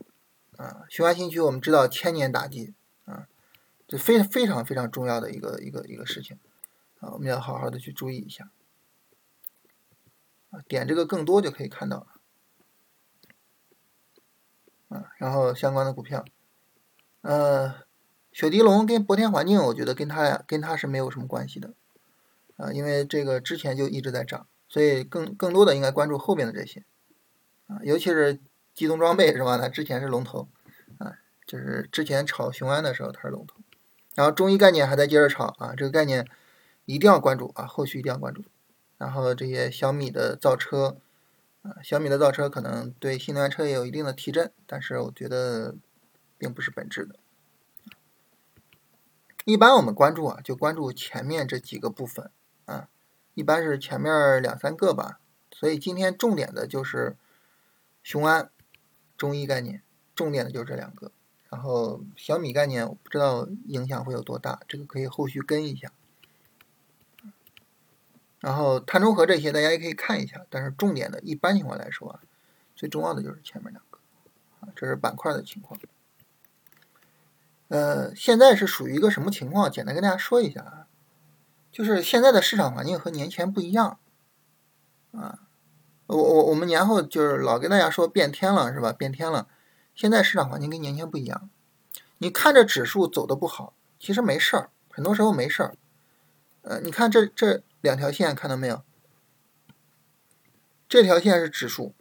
[0.57, 0.83] 啊。
[0.89, 2.75] 雄安新区我们知道千年大计，
[3.91, 6.39] 这非非常非常重要的一个一个一个事情
[7.01, 8.49] 啊，我们要好好的去注意一下
[10.51, 10.63] 啊。
[10.69, 12.07] 点这个更多就可以看到了
[14.91, 15.11] 啊。
[15.19, 16.25] 然后相关的股票，
[17.23, 17.83] 呃，
[18.31, 21.75] 雪迪龙跟博天环境，我觉得跟它跟它是没有什么关系的。
[22.59, 26.85] 啊，因为这个之前就一直在涨，所以更更多的应该关注后边的这些，
[27.67, 28.39] 啊，尤其是
[28.73, 29.59] 机动装备是吧？
[29.59, 30.49] 它之前是龙头，
[30.99, 33.60] 啊，就是之前炒雄安的时候它是龙头，
[34.21, 36.29] 然后中医概念还在接着炒啊，这个概念
[36.85, 38.45] 一定要关注啊，后续一定要关注。
[38.99, 40.99] 然后这些小米的造车，
[41.63, 45.75] 啊，小米的造车可能对新能源车也有一定的提振，但是我觉得
[46.37, 47.17] 并不是本质的。
[49.47, 52.31] 一般我们关注啊，就关注前面这几个部分。
[52.67, 52.91] 啊，
[53.33, 55.19] 一般是前面两三个吧，
[55.51, 57.17] 所以今天重点的就是
[58.03, 58.51] 雄安、
[59.17, 59.83] 中医概念，
[60.15, 61.11] 重点的就是这两个。
[61.51, 65.93] 然后小米概念，我不知道影响会有多大，这个可以后续跟一下。
[68.39, 72.21] 然后碳中和这些大家也可以看一下，但是重点的一般情况来说啊，
[72.75, 73.99] 最重要的就是前面两个。
[74.61, 75.79] 啊，这是板块的情况。
[77.69, 79.71] 呃，现在是属于一个什么情况？
[79.71, 80.87] 简单跟大家说一下啊。
[81.73, 83.99] 就是现在的市场环境和年前不一样，
[85.13, 85.39] 啊，
[86.07, 88.93] 我我我们年后就是老跟大家说变天了是吧？
[88.93, 89.47] 变天了，
[90.01, 91.51] 现在市场环境跟年前不一样。
[92.17, 95.75] 你看着指数走的不好，其实没事儿，很多时候没事儿。
[96.63, 98.83] 呃，你看这这两条线看到没有？
[100.89, 101.95] 这条线是指数，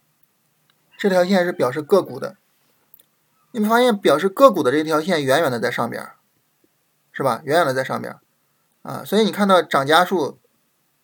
[0.97, 2.37] 这条线是表示个股的。
[3.51, 6.11] 你们发现表示个股的这条线远远的在上边，
[7.11, 7.41] 是吧？
[7.43, 8.15] 远远的在上边。
[8.81, 10.39] 啊，所以你看到涨家数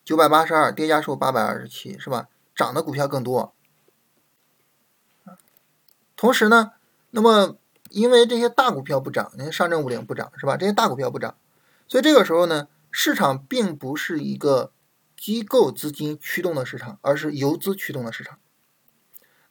[0.06, 2.30] 九百八十二，跌家数八百二十七，是吧？
[2.56, 3.54] 涨的股票更多。
[6.16, 6.72] 同时呢，
[7.16, 7.56] 那么
[7.92, 10.58] 因为这些大股票不涨，你看上证五零不涨，是吧？
[10.58, 11.38] 这些大股票不涨，
[11.88, 14.74] 所以这个时候呢，市场并不是一个
[15.16, 18.38] 机构资金驱动的市场，而是游资驱动的市场。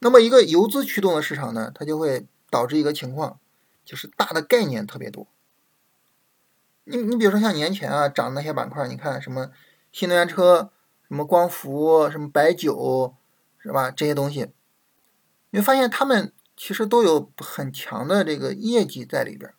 [0.00, 3.40] 那么一个游资驱动的市场呢，它就会导致一个情况，
[3.82, 5.26] 就是大的概念特别多。
[6.84, 9.50] 你你比如说像年前啊涨那些板块，你看什么
[9.90, 10.70] 新能源车、
[11.08, 13.14] 什么光伏、什么白酒，
[13.58, 13.90] 是吧？
[13.90, 14.52] 这些东西，
[15.48, 19.52] 你会发现他们其实都有很强的这个业绩在里边，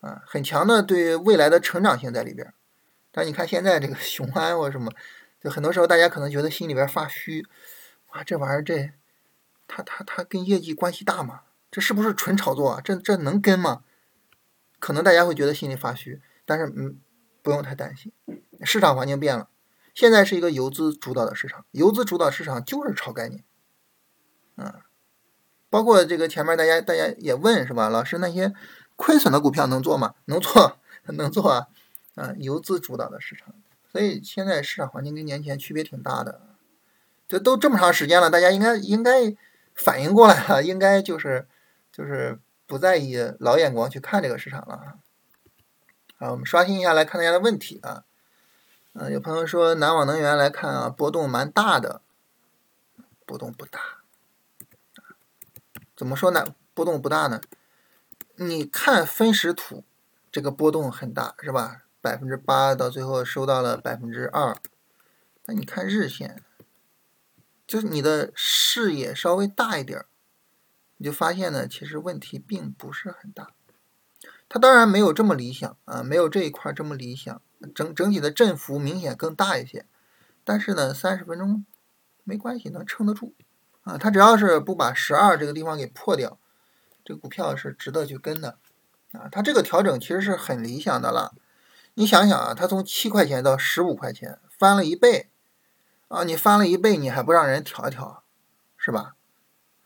[0.00, 2.52] 啊，很强的对未来的成长性在里边。
[3.12, 4.92] 但你看现在这个 雄安或什么，
[5.40, 7.46] 就很多时候大家可能觉得心里边发虚，
[8.12, 8.92] 哇，这玩意儿这，
[9.66, 11.42] 它它它跟业绩关系大吗？
[11.70, 12.80] 这是不是纯炒作啊？
[12.80, 13.84] 这这能跟吗？
[14.78, 16.98] 可能大家会觉得心里发虚，但是嗯，
[17.42, 18.12] 不用太担心，
[18.62, 19.48] 市场环境变了，
[19.94, 23.44] 现在是一个游资主导的市场，游资主导市场就是炒概念，
[24.56, 24.80] 嗯，
[25.70, 27.88] 包括这个前面大家大家也问是吧？
[27.88, 28.52] 老师那些
[28.96, 30.14] 亏损的股票能做吗？
[30.26, 30.76] 能做，
[31.08, 31.68] 能做啊，
[32.16, 33.54] 啊，游资主导的市场，
[33.90, 36.42] 所以现在市场环境跟年前区别挺大的，
[37.26, 39.34] 这都这么长时间了，大家应该应该
[39.74, 41.46] 反应过来了，应该就是
[41.90, 42.38] 就是。
[42.70, 44.94] 不再以老眼光去看这个市场了！
[46.20, 48.04] 好，我们刷新一下来看大家的问题啊。
[48.92, 52.00] 嗯，有朋友说南网能源来看啊，波动蛮大的，
[53.26, 53.99] 波动不大。
[56.00, 56.54] 怎么说呢？
[56.72, 57.42] 波动不大呢？
[58.36, 59.84] 你看分时图，
[60.32, 61.82] 这个波动很大是吧？
[62.00, 64.56] 百分之八到最后收到了百分之二。
[65.44, 66.42] 那你看日线，
[67.66, 70.06] 就是你的视野稍微大一点儿。
[70.96, 73.50] 你就发现呢，其实问题并不是很大，
[74.48, 77.42] 它当然没有这么理想啊，没有这一块这么理想，
[77.74, 79.84] 整整体的振幅明显更大一些，
[80.44, 81.66] 但是呢，三十分钟
[82.24, 83.34] 没关系，能撑得住
[83.90, 86.38] 啊，它只要是不把十二这个地方给破掉，
[87.04, 88.56] 这个股票是值得去跟的
[89.10, 91.34] 啊，它这个调整其实是很理想的了，
[91.94, 95.28] 你想想啊，它从七块钱到十五块钱，翻了一倍
[96.06, 98.22] 啊，你翻了一倍，你还不让人调一调，
[98.76, 99.16] 是吧？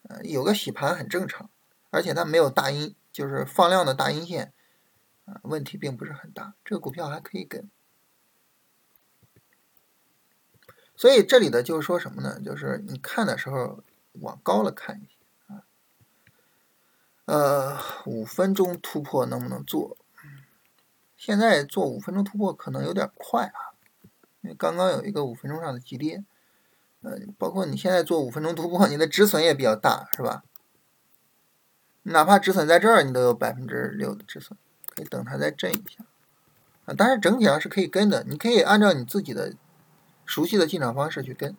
[0.03, 1.49] 呃，有个洗盘很正常，
[1.89, 4.53] 而且它没有大阴，就是放量的大阴线，
[5.25, 7.71] 啊，问题并不是很大，这个股票还可以跟。
[10.95, 12.39] 所以这里的就是说什么呢？
[12.39, 13.83] 就是你看的时候
[14.21, 15.65] 往高了看一些啊。
[17.27, 19.97] 呃，五分钟突破能不能做？
[21.17, 23.73] 现在做五分钟突破可能有点快啊，
[24.43, 26.25] 因为刚刚有一个五分钟上的急跌。
[27.07, 30.43] 嗯，包括你现在做五分钟突破，你的止损也比较大，是吧？
[32.05, 36.05] 哪怕止损在这儿，你都有百分之六的止损，可以等它再震一下
[36.87, 36.95] 啊。
[36.97, 39.55] 但是整体上是可以跟的，你可以按照你自己的
[40.25, 41.55] 熟悉的进场方式去跟。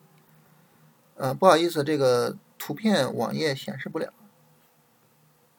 [1.16, 2.36] 啊，不好意思，这个
[2.66, 4.12] 图片网页显示不了。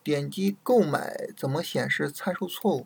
[0.04, 2.86] 点击购买怎么显示参数错误？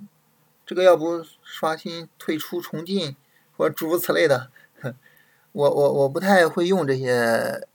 [0.64, 3.16] 这个要不刷新、退出、重进
[3.58, 4.52] 或诸如此类的。
[5.54, 7.68] 我我我不太会用这些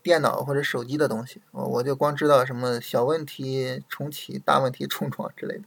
[0.00, 5.64] 电脑或者手机的东西，我我就光知道什么小问题重启、大问题重装之类的，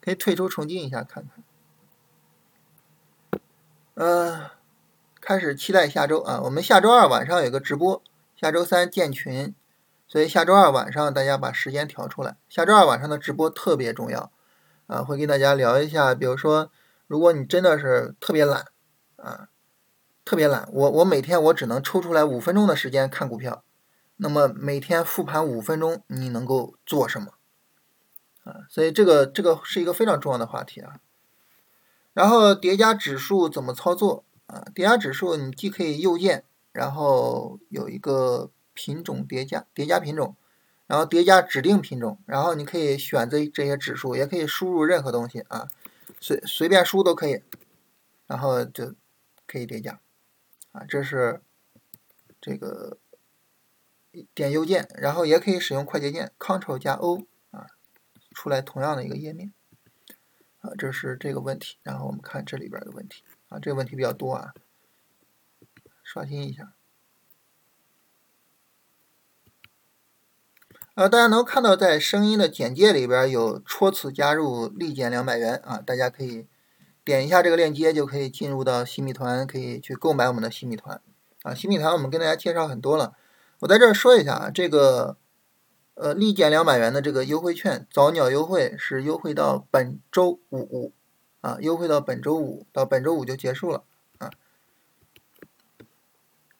[0.00, 1.42] 可以退出重进一下看看。
[3.94, 4.50] 嗯，
[5.20, 8.00] 开始期待下周啊，我们下周二晚上有个直播，
[8.44, 9.54] 下周三建群，
[10.06, 12.36] 所以下周二晚上大家把时间调出来。
[12.50, 14.30] 下周二晚上的直播特别重要
[14.86, 16.70] 啊，会跟大家聊一下，比如说，
[17.06, 18.66] 如果你真的是特别懒
[19.16, 19.48] 啊。
[20.26, 23.64] 特别懒，我我每天我只能抽出来五分钟的时间看股票，
[24.18, 27.28] 那么每天复盘五分钟，你能够做什么？
[28.44, 30.96] 啊，所以这个这个是一个非常重要的话题啊。
[32.12, 34.66] 然后叠加指数怎么操作啊？
[34.74, 40.34] 叠加指数你既可以右键，然后有一个品种叠加，叠加品种，
[40.88, 45.68] 然后叠加指定品种，然后你可以选择这些指数，也可以输入任何东西啊，
[46.20, 47.42] 随随便输都可以，
[48.26, 48.96] 然后就
[49.46, 50.00] 可以叠加。
[50.72, 51.40] 啊，这是
[52.40, 52.98] 这个
[54.34, 57.68] 点右键，然后也可以使用快捷键，Ctrl 加 O 啊，
[58.32, 59.52] 出来同样的一个页面。
[60.58, 64.52] 啊，这是这个问题，然后我们看这里边的问题啊，这个问题比较多啊，
[66.04, 66.74] 刷新一下。
[70.94, 76.46] 呃，大家能看到在声音的简介里边有戳此加入立减两百元啊，大家可以。
[77.06, 81.02] 点一下这个链接就可以进入到新米团，可以去购买我们的新米团
[81.42, 81.54] 啊。
[81.54, 83.14] 新米团我们跟大家介绍很多了，
[83.58, 85.18] 我在这儿说一下啊，这个
[85.96, 90.94] 呃立减两百元的这个优惠券早鸟优惠是优惠到本周五
[91.42, 93.84] 啊，优惠到本周五，到本周五就结束了。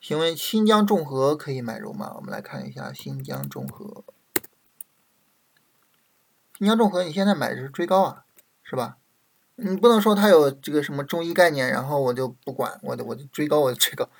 [0.06, 2.12] 请问新疆众和可以买入吗？
[2.16, 4.04] 我们来看一下新疆众和，
[6.58, 8.26] 新疆众和你现在买是追高啊，
[8.62, 8.98] 是吧？
[9.54, 14.10] 你不能说它有这个什么中医概念，然后我就不管，我就我就追高，我就追高，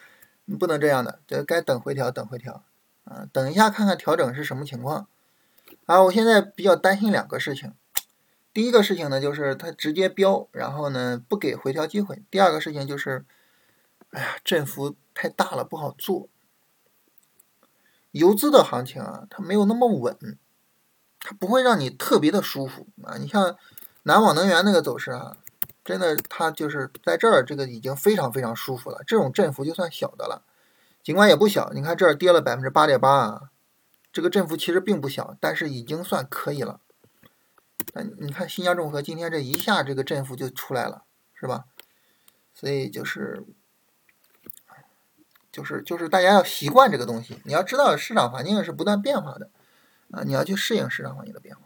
[0.47, 2.65] 你不能这样的，这该等回调，等回调，
[3.05, 5.07] 啊，等一下看看调整是什么情况。
[5.85, 7.75] 啊，我现在比较担心两个事情，
[8.55, 13.27] 第一个事情呢，就是它直接飙，然后呢不给回调机会；第二个事情就是，
[14.13, 16.29] 哎呀，振幅太大了，不好做。
[18.11, 20.39] 游资的行情啊，它没有那么稳，
[21.19, 23.17] 它不会让你特别的舒服啊。
[23.17, 23.57] 你像
[24.03, 25.37] 南网能源那个走势啊，
[25.85, 29.03] 真的它就是在这儿，这个已经非常非常舒服了。
[29.07, 30.45] 这种振幅就算小的了，
[31.03, 31.73] 尽管也不小。
[31.73, 33.51] 你看这儿跌了百分之八点八啊，
[34.13, 36.81] 这个振幅其实并不小，但是已经算可以了。
[37.95, 41.05] 那你看新疆众和今天这一下这个振幅就出来了，
[41.35, 41.65] 是吧？
[42.53, 43.45] 所以就是。
[45.55, 49.49] 就是就是大家要习惯这个东西，你要知道市场环境是不断变化的，
[50.11, 51.63] 啊，你要去适应市场环境的变化。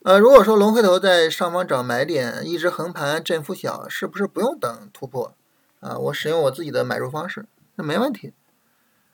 [0.00, 5.36] 呃，如果说龙回头在上方找买点，一直横盘，振幅小，是不是不用等突破？
[5.78, 7.46] 啊，我使用我自己的买入方式，
[7.76, 8.34] 那没问题。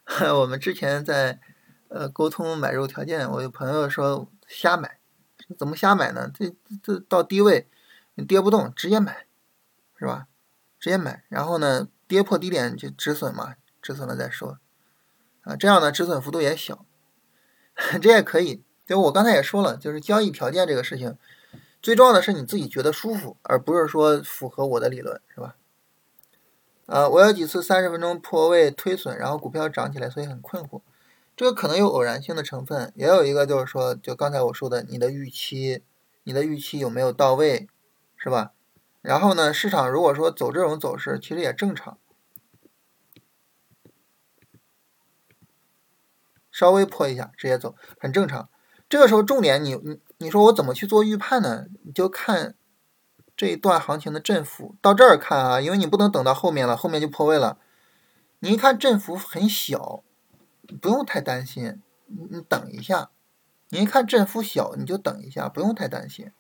[0.40, 1.38] 我们之前在
[1.88, 4.98] 呃沟通买入条件，我有朋友说瞎买，
[5.58, 6.30] 怎么瞎买呢？
[6.32, 7.68] 这这到低位
[8.14, 9.26] 你跌不动，直接买，
[9.98, 10.26] 是吧？
[10.80, 11.88] 直接买，然后呢？
[12.08, 14.58] 跌破低点就止损嘛，止损了再说，
[15.42, 16.86] 啊，这样呢止损幅度也小，
[18.02, 18.64] 这也可以。
[18.86, 21.18] 就我刚才也说了，就是交易条件这个事情，
[21.82, 25.56] 最重要的是你自己觉得舒服，而不是说符合我的理论，是吧？
[26.86, 30.80] 啊，我有几次三十分钟破位推损，然后股票涨起来，所以很困惑。
[31.36, 35.84] 这个可能有偶然性的成分，也有一个就是说，就刚才我说的，你的预期，
[36.24, 37.68] 你的预期有没有到位，
[38.16, 38.52] 是吧？
[39.00, 41.98] 然后呢，市场如果说走这种走势，其实也正常，
[46.50, 48.48] 稍微破一下直接走，很正常。
[48.88, 51.66] 这个时候重点，你你你说我怎么去做预判呢？
[51.84, 52.54] 你就看
[53.36, 57.58] 这一段行情的振幅，到这儿看啊，因为你不能等到后面了，后面就破位了。
[58.40, 60.02] 你一看振幅很小，
[60.80, 63.10] 不用太担心，你你等一下。
[63.70, 66.32] 你一看振幅小，你就等一下，不用太担心。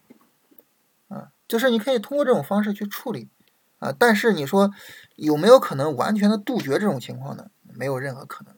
[1.48, 3.30] 就是你可以通过这种方式去处理，
[3.78, 4.70] 啊，但是你说
[5.16, 7.50] 有没有可能完全的杜绝这种情况呢？
[7.62, 8.54] 没有任何可能。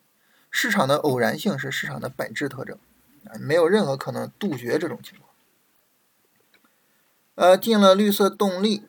[0.50, 2.76] 市场的偶然性是市场的本质特征，
[3.26, 5.30] 啊，没有任何可能杜绝这种情况。
[7.36, 8.82] 呃，进了绿色动力，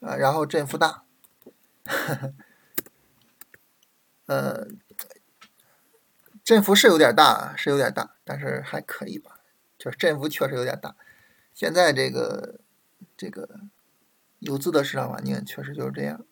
[0.00, 1.02] 啊，然后振幅大，
[1.84, 2.32] 呵呵
[4.24, 4.68] 呃，
[6.42, 9.40] 振幅是有点大，是有点大，但是还可以吧，
[9.76, 10.96] 就是振幅确实有点大。
[11.52, 12.60] 现在这个。
[13.18, 13.46] 这个
[14.38, 16.24] 游资的市场环境确实就是这样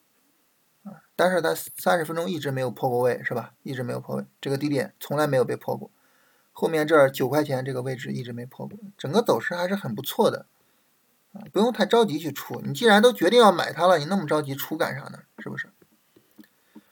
[0.85, 3.55] 啊，但是它三十分钟一直没有破过位，是吧？
[3.65, 5.91] 一直没有破位，这个低点从来没有被破过。
[6.53, 10.47] 后面这儿九块钱这个位置一直没破过，整个走势还是很不错的
[11.33, 12.61] 啊，不用太着急去出。
[12.65, 15.19] 你既然都决定要买它了，你那么着急出干啥呢？
[15.41, 15.69] 是不是？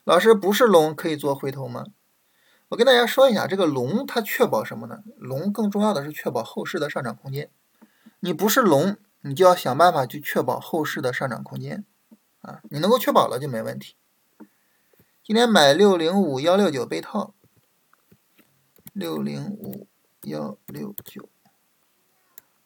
[0.02, 1.86] 老师不是龙可以做回头吗？
[2.70, 5.04] 我跟大家说一下，这个龙它确保什么呢？
[5.16, 7.48] 龙更重要的是确保后市的上涨空间。
[8.18, 8.96] 你不是龙。
[9.26, 11.86] 你就要想办法去确保后市的上涨空间，
[12.42, 13.96] 啊，你能够确保了就没问题。
[15.22, 17.34] 今天买六零五幺六九被套，
[18.92, 19.88] 六零五
[20.24, 21.30] 幺六九，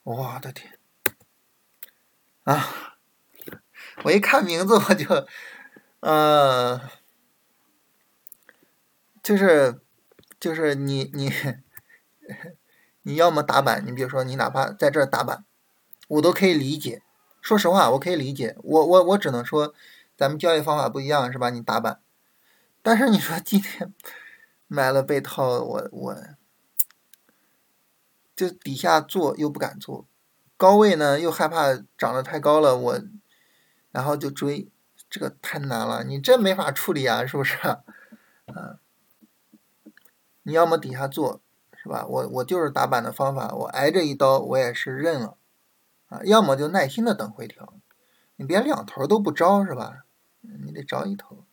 [0.02, 0.76] 我的天，
[2.42, 2.96] 啊，
[4.02, 5.28] 我一看名字我就，
[6.00, 6.90] 呃，
[9.22, 9.80] 就是
[10.40, 11.32] 就是你你
[13.02, 15.44] 你要么打板，你比如说你哪怕在这打板。
[16.08, 17.02] 我都可以理解，
[17.40, 18.56] 说实话，我可以理解。
[18.62, 19.72] 我我我只能说，
[20.16, 21.50] 咱们交易方法不一样，是吧？
[21.50, 22.00] 你打板，
[22.82, 23.94] 但是你说今天
[24.66, 26.16] 买了被套，我我
[28.34, 30.06] 就底下做又不敢做，
[30.56, 33.00] 高位呢又害怕涨得太高了，我
[33.90, 34.70] 然后就追，
[35.10, 37.58] 这个太难了，你真没法处理啊，是不是？
[38.46, 38.78] 嗯，
[40.44, 41.40] 你要么底下做，
[41.82, 42.06] 是吧？
[42.06, 45.37] 我我就是打板的方法，我挨着一刀，我也是认了。
[46.08, 47.74] 啊，要么就耐心的等回调，
[48.36, 50.04] 你别两头都不招是吧？
[50.40, 51.44] 你得招一头。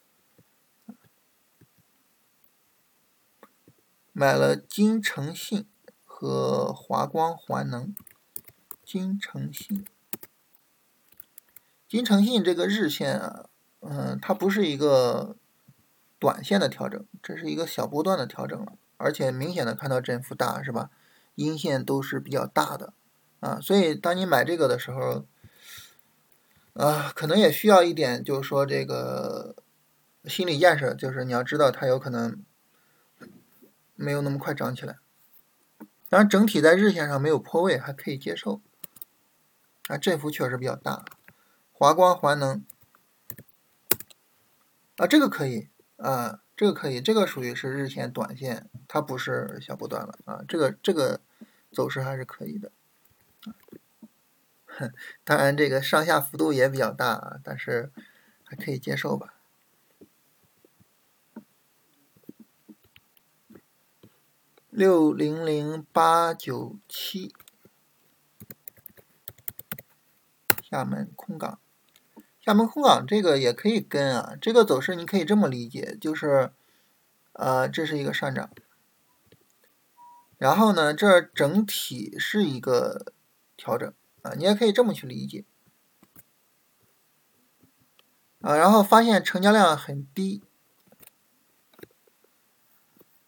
[4.13, 5.67] 买了金诚信
[6.05, 7.93] 和华光环能，
[8.85, 9.85] 金诚信，
[11.89, 13.49] 金诚信这个日线啊，
[13.81, 15.35] 嗯，它不是一个
[16.17, 20.89] 短线的调整，这是一个小波段的调整了，而且明显的看到振幅大是吧？
[21.35, 22.93] 阴线都是比较大的。
[23.45, 25.23] 啊，所以当你买这个的时候，
[26.73, 29.55] 啊，可能也需要一点，就是说这个
[30.25, 32.43] 心理建设，就是你要知道它有可能
[33.93, 34.97] 没有那么快涨起来。
[36.09, 38.61] 当然，整体在日线上没有破位，还可以接受。
[39.89, 41.05] 啊，振幅确实比较大。
[41.71, 42.65] 华光环能，
[44.97, 51.21] 啊，这个可以，啊，这个可以，这个属于是日线短线，它不是小波段了，啊，这个这个
[51.71, 52.71] 走势还是可以的。
[55.23, 57.91] 当然这个上下幅度也比较大啊，但是
[58.43, 59.33] 还可以接受吧。
[64.69, 67.33] 六零零八九七，
[70.61, 71.59] 厦门空港，
[72.41, 76.51] 厦门空港这个也可以跟啊，这个走势你可以这么理解，就是，
[77.31, 78.49] 呃，这是一个上涨，
[80.37, 83.13] 然后呢，这整体是一个
[83.55, 83.93] 调整
[84.25, 85.45] 啊，你也可以这么去理解，
[88.41, 90.43] 啊，然后发现成交量很低。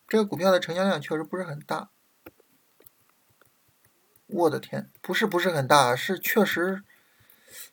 [0.07, 1.91] 这个股票的成交量确实不是很大，
[4.25, 6.83] 我的天，不是不是很大，是确实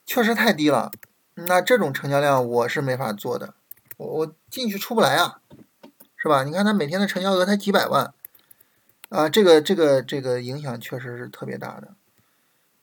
[0.04, 0.92] 确实太低了。
[1.32, 3.54] 那这种成交量我是没法做的，
[3.96, 5.40] 我我进去出不来啊，
[6.14, 6.44] 是吧？
[6.44, 8.12] 你看它每天的成交额才几百万，
[9.08, 11.96] 啊，这个这个这个影响确实是特别大的。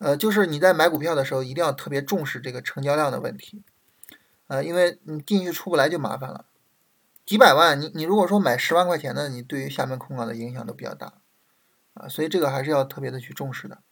[0.04, 3.64] 呃，就是你在买股票的时候一定要特别重视这个成交量的问题，
[4.48, 6.46] 呃，因为你进去出不来就麻烦了。
[7.24, 11.22] 几百万，你你如果说买十万块钱的，你对于厦门空港的影响都比较大，
[11.94, 13.84] 啊，所以这个还是要特别的去重视的。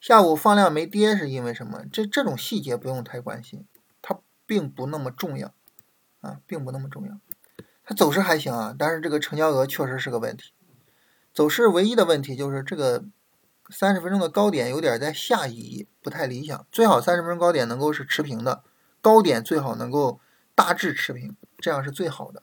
[0.00, 1.84] 下午放量没跌是因为什么？
[1.92, 3.66] 这这种细节不用太关心，
[4.00, 5.52] 它并不那么重要，
[6.22, 7.20] 啊，并不那么重要。
[7.84, 10.54] 它走势还行啊，但是这个成交额确实是个问题。
[11.40, 13.02] 走势唯一的问题就是这个
[13.70, 16.66] 三十分钟的高点有点在下移，不太理想。
[16.70, 18.62] 最好三十分钟高点能够是持平的。
[19.00, 20.20] 高点最好能够
[20.54, 22.42] 大致持平，这样是最好的。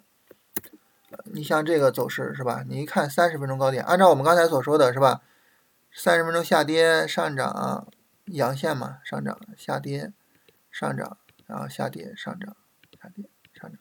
[1.25, 2.63] 你像这个走势是吧？
[2.67, 5.21] 你一看三十分钟高点，按照我们刚才所说的是吧？
[5.93, 7.87] 三十分钟下跌上涨
[8.25, 10.11] 阳线嘛，上涨下跌
[10.71, 12.57] 上涨，然后下跌上涨
[12.99, 13.79] 下跌上涨。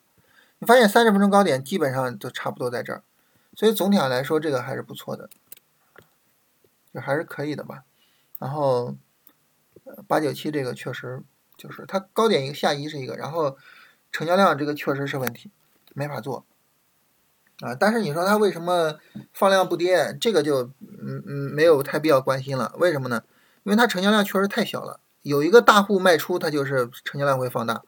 [0.59, 3.03] 你发现三十分钟高点基本上都差不多在这儿，
[3.57, 5.29] 所以总体上来说这个还是不错的，
[6.95, 7.83] 就还是可以的吧。
[8.39, 8.95] 然后
[10.07, 11.25] 八九七这个确实。
[11.59, 13.57] 就是它高点一个下移是一个，然后
[14.13, 15.51] 成交量这个确实是问题，
[15.95, 16.45] 没法做
[17.61, 17.75] 啊。
[17.75, 18.99] 但是你说它为什么
[19.33, 22.75] 放量不跌，这个就嗯嗯没有太必要关心了。
[22.77, 23.25] 为什么呢？
[23.63, 27.83] 因为它成交量确实太小了，有一个大户卖出，它就是成交量会放大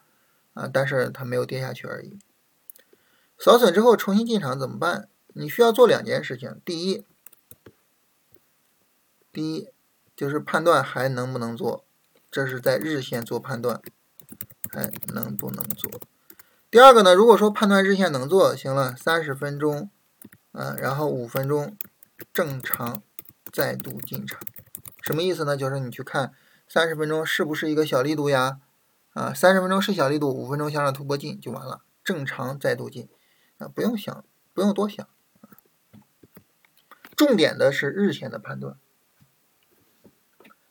[0.55, 2.19] 啊，但是它没有跌下去而已。
[3.39, 5.11] 扫损之后重新进场怎么办？
[5.39, 6.61] 你需要做两件事情。
[6.64, 7.05] 第一，
[9.32, 9.68] 第一
[10.16, 11.84] 就是判断还能不能做。
[12.28, 13.80] 这是在日线做判断，
[14.70, 15.89] 还能不能做？
[16.68, 17.14] 第二个呢？
[17.14, 19.89] 如果说判断日线能做，行了，三十分钟，
[20.51, 21.76] 啊，然后五分钟
[22.32, 23.01] 正常
[23.53, 24.41] 再度进场，
[25.01, 25.57] 什么意思呢？
[25.57, 26.34] 就是你去看
[26.68, 28.59] 三十分钟是不是一个小力度呀？
[29.11, 33.09] 啊，三十分钟是小力度，五分钟向上突破进就完了，正常再度进，
[33.59, 35.09] 啊，不用想，不用多想，
[37.19, 38.77] 重点的是日线的判断。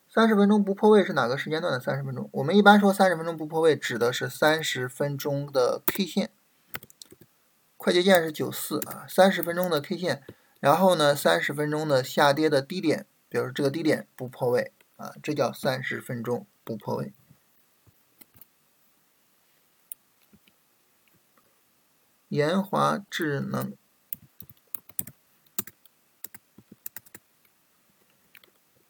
[0.08, 2.30] 三十分钟不破位是哪个时间段的三十分钟？
[2.32, 6.32] 我们一般说三十分钟不破位，指的是三十分钟的 K 线。
[7.76, 10.24] 快捷键是九四啊，三十分钟的 K 线，
[10.62, 17.12] 然后呢，三十分钟的下跌的低点，比如这个低点不破位啊，这叫三十分钟不破位。
[22.30, 23.74] 延华智能。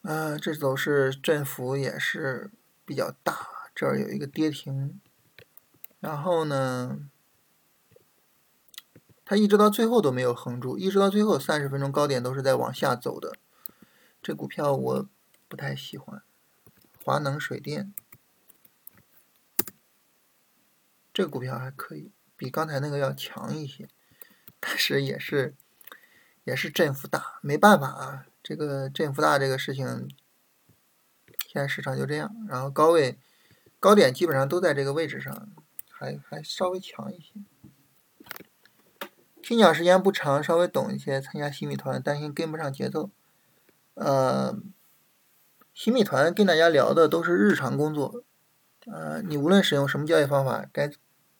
[0.08, 2.49] 啊，这走势振幅也是
[2.86, 5.01] 比较大，这儿有一个跌停，
[5.99, 7.10] 然后呢，
[9.26, 13.36] 它一直到最后都没有横住，一直到最后三十分钟高点都是在往下走的，
[14.24, 15.10] 这股票我
[15.49, 16.24] 不太喜欢。
[17.03, 17.93] 华能水电，
[21.14, 23.89] 这股票还可以，比刚才那个要强一些，
[24.62, 25.53] 但是也是
[26.45, 28.26] 也是振幅大，没办法啊。
[28.48, 30.08] 这个振幅大这个事情，
[31.50, 32.34] 现在市场就这样。
[32.48, 33.18] 然后高位、
[33.78, 35.50] 高点基本上都在这个位置上，
[35.89, 37.34] 还还稍微强一些。
[39.41, 41.20] 听讲时间不长，稍微懂一些。
[41.20, 43.10] 参加新米团，担心跟不上节奏。
[43.95, 44.58] 呃，
[45.74, 48.24] 新米团跟大家聊的都是日常工作。
[48.86, 50.89] 呃，你无论使用什么交易方法，该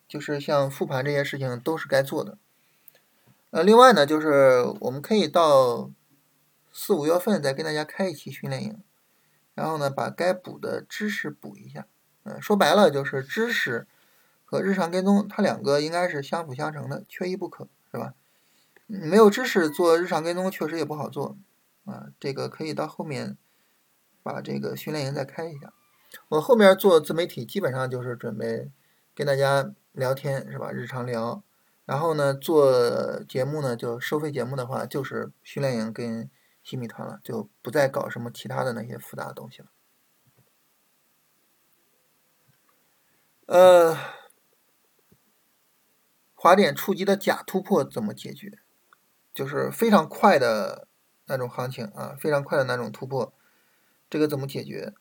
[0.10, 2.38] 就是像复盘这些事情都是该做的。
[3.52, 5.90] 呃，另外呢，就是我们可以到。
[6.80, 8.80] 四五月份再跟大家开一期训练营，
[9.56, 11.88] 然后呢，把该补的知识补一下。
[12.22, 13.88] 嗯，说白了就是知识
[14.46, 18.14] 和日常跟踪，它两个应该是相辅相成的，缺一不可，是吧？
[18.86, 21.36] 没有知识做日常跟踪确实也不好做
[21.86, 22.10] 啊。
[22.20, 23.36] 这个可以到后面
[24.22, 25.74] 把这个训练营再开一下。
[26.30, 28.70] 我后面做自媒体基本上就是准备
[29.16, 30.72] 跟大家聊天，是吧？
[30.72, 31.42] 日常聊，
[31.86, 36.30] 然后呢做节目呢就收费节目的话就是训练营跟。
[36.68, 39.70] 新米团了，就不再搞什么其他的那些复杂的东西了。
[43.46, 43.98] 呃，
[46.36, 48.60] 滑点触及的假突破怎么解决？
[49.34, 50.90] 就是非常快的
[51.28, 53.34] 那种行情啊，非常快的那种突破，
[54.10, 54.94] 这个怎么解决？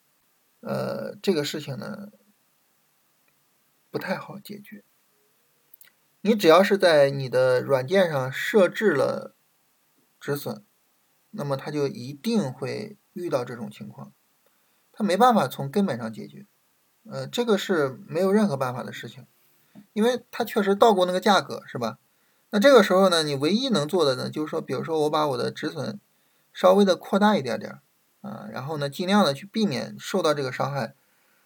[0.61, 2.13] 呃，这个事情呢，
[3.91, 4.85] 不太好解决。
[6.21, 9.35] 你只要是在你的软件上设置了
[10.21, 10.65] 止损，
[11.37, 14.13] 那么他就一定会遇到这种情况，
[14.93, 16.47] 他没办法从根本上解决。
[17.05, 19.27] 呃，这个是没有任何办法的事情，
[19.93, 21.99] 因为他确实到过那个价格，是吧？
[22.51, 26.01] 那这个时候呢，你唯一能做的呢，就是说，比如说我把我的止损
[26.53, 27.81] 稍微的扩大一点点。
[28.23, 30.97] 啊，然后呢，尽量的去避免受到这个伤害，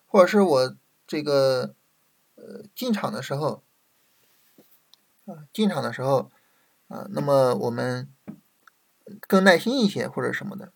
[0.07, 0.77] 或者是我
[1.07, 1.75] 这个
[2.37, 3.63] 呃进场的时候，
[5.27, 6.31] 啊进场的时候，
[6.89, 8.09] 啊，那么我们
[9.21, 10.73] 更耐心一些或者什么的，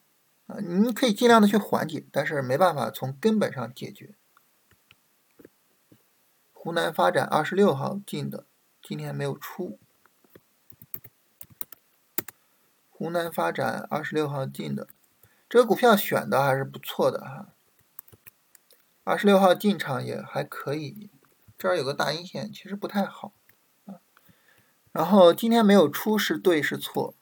[0.47, 4.15] 啊，你可以尽量的去缓解，但是没办法从根本上解决。
[6.53, 8.47] 湖南发展二十六号进的，
[8.83, 9.79] 今天没有出。
[12.89, 14.89] 湖南发展二十六号进的。
[15.49, 17.49] 这个股票选的还是不错的哈，
[19.05, 21.11] 二十六号进场也还可以，
[21.57, 23.33] 这儿有个大阴线，其实不太好。
[24.91, 27.15] 然后今天没有出是对是错？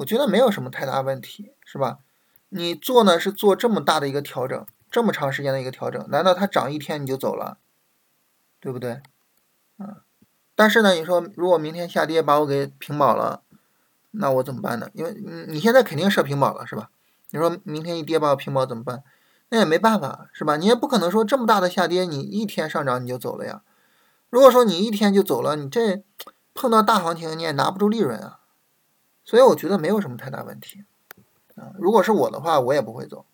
[0.00, 1.98] 我觉得没有什么太大问题，是吧？
[2.48, 7.58] 你做呢是做这么大的一个调整，这么长时间的一个调整，难道它涨一天你就走了，
[8.58, 9.02] 对不对？
[9.78, 10.02] 啊，
[10.54, 13.42] 但是呢，你说如果明天下跌把我给平保了，
[14.12, 14.88] 那我怎么办呢？
[14.94, 16.90] 因为你你现在肯定设平保了，是吧？
[17.30, 19.04] 你说明天一跌把我平保怎么办？
[19.50, 20.56] 那也没办法，是吧？
[20.56, 23.62] 你也不可能说这么大的下跌，你一天上涨你就走了呀。
[24.30, 26.02] 如果说你一天就走了，你这
[26.54, 28.39] 碰到大行情你也拿不住利润啊。
[29.24, 30.84] 所以我觉得没有什么太大问题
[31.54, 31.72] 啊。
[31.78, 33.26] 如果是我的话，我也不会走。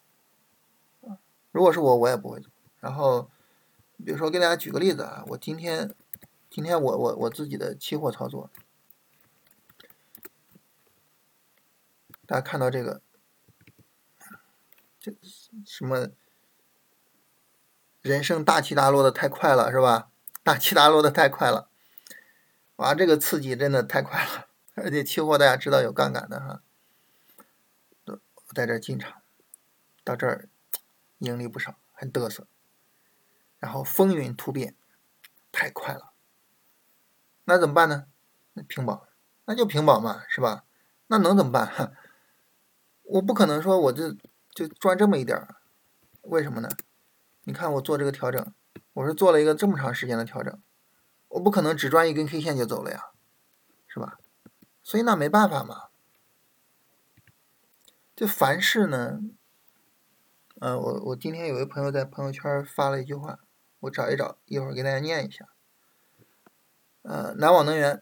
[1.53, 2.49] 如果是我，我也不会走。
[2.81, 3.31] 然后，
[4.05, 5.95] 比如说给大家举个例子啊，我今天，
[6.51, 8.51] 今天我我我自己的期货操作，
[12.27, 13.01] 大家看到这个。
[15.01, 15.15] 这
[15.65, 16.09] 什么？
[18.03, 20.11] 人生大起大落的太快了，是吧？
[20.45, 21.69] 大起大落的太快了，
[22.77, 24.46] 哇，这个刺激真的太快了！
[24.77, 26.63] 而且期货大家知道有杠杆的哈，
[28.05, 28.21] 我
[28.55, 29.23] 在这进场，
[30.05, 30.49] 到这儿
[31.19, 32.47] 盈利不少，很嘚瑟。
[33.59, 34.77] 然后风云突变，
[35.51, 36.13] 太快了，
[37.45, 38.07] 那怎么办呢？
[38.69, 39.09] 平保，
[39.47, 40.65] 那就平保嘛，是吧？
[41.09, 41.97] 那能怎么办？
[43.03, 44.17] 我不可能说我这。
[44.55, 45.57] 就赚这么一点儿，
[46.23, 46.71] 为什么呢？
[47.43, 48.55] 你看我做这个调整，
[48.95, 50.63] 我是做了一个这么长时间的调整，
[51.29, 53.11] 我不可能只赚一根 K 线就走了呀，
[53.87, 54.19] 是吧？
[54.87, 55.89] 所以那没办法嘛。
[58.15, 59.19] 就凡事呢，
[60.61, 63.41] 呃，我我今天有一朋友在朋友圈发了一句话，
[63.81, 65.49] 我找一找，一会儿给大家念一下。
[67.03, 68.01] 呃，南网能源，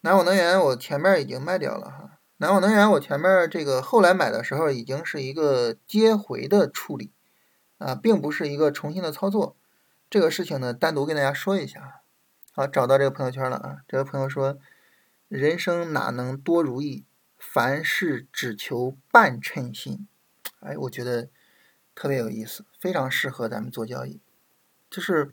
[0.00, 2.20] 南网能源我前面已经卖掉了哈。
[2.38, 7.12] 南网能源，我前面这个后来买的时候已经是一个接回的处理，
[7.76, 9.58] 啊，并不是一个重新的操作。
[10.08, 12.00] 这个事情呢，单独跟大家说一下。
[12.52, 13.76] 好，找到这个朋友圈了啊。
[13.86, 14.56] 这位朋友说
[15.28, 17.04] ：“人生哪能多如意，
[17.38, 20.06] 凡事只求半称心。”
[20.60, 21.28] 哎，我觉得
[21.94, 24.20] 特别有意思，非常适合咱们做交易。
[24.90, 25.32] 就是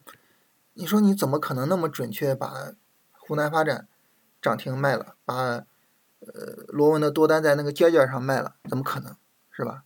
[0.73, 2.73] 你说你怎么可能那么准确把
[3.11, 3.87] 湖南发展
[4.41, 5.65] 涨停卖了，把？
[6.25, 9.17] 呃，螺纹的多单在那个尖尖上卖了，怎么可能
[9.51, 9.83] 是吧？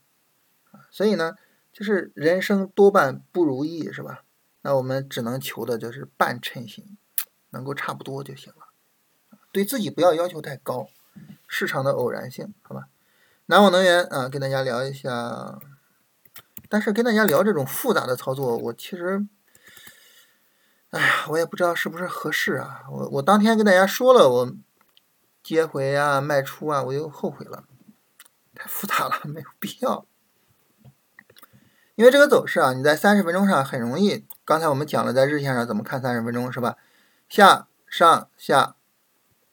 [0.88, 1.34] 所以呢，
[1.72, 4.22] 就是人生多半不如意，是吧？
[4.62, 6.96] 那我们只能求的就是半称心，
[7.50, 8.52] 能够差不多就行。
[9.58, 10.88] 对自己不要要求太高，
[11.48, 12.88] 市场的偶然性，好吧？
[13.46, 15.58] 南网能源啊，跟大家聊一下，
[16.68, 19.26] 但是跟大家聊这种复杂的操作，我其实，
[20.90, 22.84] 哎呀，我也不知道是不是合适啊。
[22.90, 24.54] 我我当天跟大家说了，我。
[25.40, 27.64] 接回啊，卖出啊，我又后悔了，
[28.54, 30.04] 太复杂了， 没有必要。
[31.94, 34.26] 因为这个走势啊，你在三十分钟上很容易。
[34.44, 36.76] 刚才我们讲了，在日线上怎么看三十分钟是吧？
[37.30, 38.76] 下上下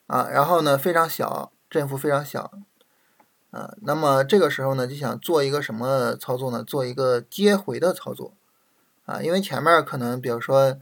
[0.08, 2.52] 啊，然后呢非常小，振幅非常小
[3.52, 3.74] 啊。
[3.82, 6.64] 那么这个时候呢，就想做一个什么操作呢？
[6.64, 8.34] 做一个接回的操作
[9.06, 10.78] 啊，因为前面可能比如说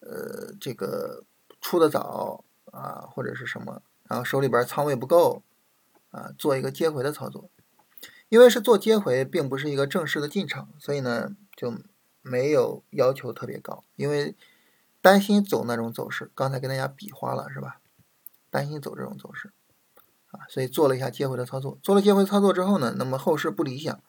[0.00, 1.24] 呃这个
[1.60, 3.82] 出的早啊，或者是什么。
[4.08, 5.44] 然后手里边仓位不够，
[6.10, 7.48] 啊，做一个接回的操作，
[8.28, 11.72] 因为是做接回，并不是一个正式的进场，所以呢就
[12.20, 14.34] 没有要求特别高，因为
[15.00, 16.28] 担心走那种走势。
[16.34, 17.78] 刚才跟大家比划了是吧？
[18.50, 19.52] 担心走这种走势，
[20.30, 21.78] 啊，所以做了一下接回的操作。
[21.82, 24.02] 做了接回操作之后呢，那么后市不理想，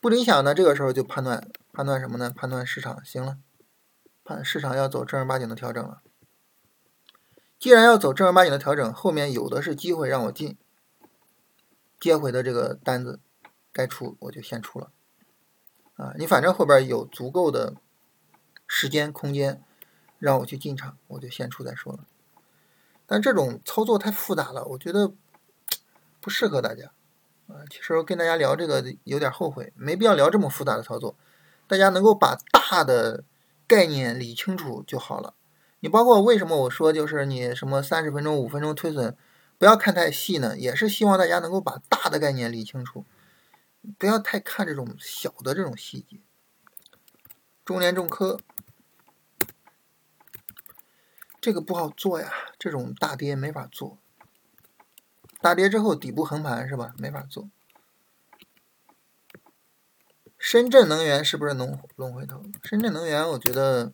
[0.00, 2.30] 不理想呢，这个时候就判断判断什么呢？
[2.30, 3.38] 判断市场行了，
[4.24, 6.02] 判市场要走正儿八经的调整了。
[7.58, 10.56] 既然要走正儿八经的调整，后面有的是机会让我进，
[12.00, 13.20] 接回的这个单子
[13.72, 14.90] 该出我就先出了。
[15.94, 17.74] 啊，你反正后边有足够的
[18.66, 19.62] 时间空间
[20.18, 22.06] 让我去进场，我就先出再说了。
[23.10, 25.12] 但这种操作太复杂了，我觉得
[26.20, 26.92] 不适合大家。
[27.48, 31.16] 啊，其实跟大家聊这个有点后悔，没必要聊这么复杂的操作。
[31.66, 33.24] 大家能够把大的
[33.66, 35.34] 概念理清楚就好了。
[35.80, 39.16] 你包括为什么我说就是你什么三十分钟、五分钟推损，
[39.58, 40.56] 不要看太细呢？
[40.56, 43.04] 也是希望大家能够把大的概念理清楚。
[43.98, 46.20] 不要太看这种小的这种细节。
[47.64, 48.38] 中联重科
[51.40, 53.98] 这个不好做呀，这种大跌没法做。
[55.40, 56.92] 大跌之后底部横盘是吧？
[56.98, 57.48] 没法做。
[60.36, 62.42] 深圳能源是不是能龙回头？
[62.62, 63.92] 深圳能源我觉得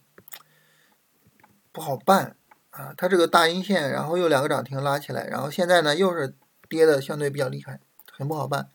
[1.73, 2.37] 不好办
[2.71, 6.37] 啊，它这个大阴线，然后又两个涨停拉起来，然后现在呢又是
[6.69, 7.81] 跌的相对比较厉害，
[8.13, 8.71] 很不好办。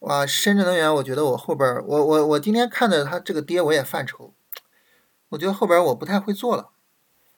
[0.00, 4.34] 哇，深圳能源，我觉得我后边我我我今天看的它这个跌，我也犯愁。
[5.30, 6.70] 我觉得后边我不太会做了，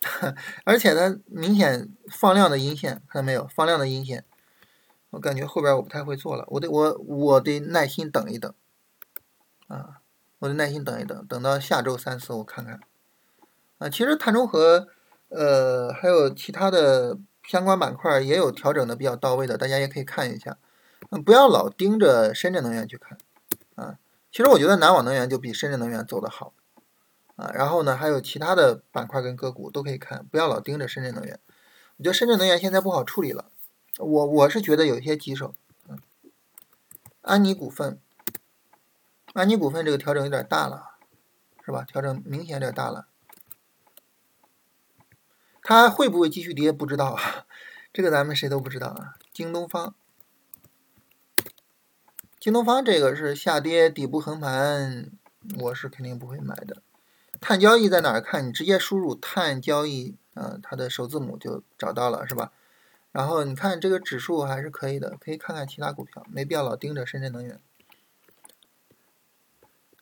[0.65, 3.47] 而且它明显放量的阴线，看到没有？
[3.55, 4.25] 放量的阴线，
[5.11, 6.45] 我感觉后边我不太会做了。
[6.49, 8.53] 我得我我得耐心等一等，
[9.69, 10.01] 啊，
[10.41, 12.81] 我得耐心等一等，等到下周三四我看看。
[13.79, 14.89] 啊，其实碳中和，
[15.29, 20.59] 呃，还有其他的相关板块也有调整的比较到位的，大家也可以看一下。
[21.25, 23.19] 不要老盯着深圳能源去看，
[23.75, 23.99] 啊，
[24.31, 26.55] 其实我觉得南网能源就比深圳能源走得好，
[27.43, 31.41] 啊，然后呢，还有其他的板块跟个股都可以看，不要老盯着深圳能源。
[31.97, 33.51] 我觉得深圳能源现在不好处理了，
[33.99, 35.53] 我我是觉得有些棘手，
[35.89, 35.99] 嗯，
[37.23, 37.99] 安妮股份，
[39.33, 40.91] 安妮股份这个调整有点大了，
[41.65, 41.83] 是吧？
[41.83, 43.09] 调整明显有点大了，
[45.63, 47.47] 它会不会继续跌不知道啊，
[47.93, 49.15] 这个咱们谁都不知道啊。
[49.33, 49.97] 京东方。
[52.39, 55.13] 京东方这个是下跌底部横盘，
[55.61, 56.83] 我是肯定不会买的。
[57.43, 58.47] 碳交易在哪儿看？
[58.47, 62.53] 你直接输入碳交易，呃，它的首字母就找到了，是吧？
[63.11, 67.61] 然后你看这个指数还是可以的，可以看看其他股票，没必要老盯着深圳能源。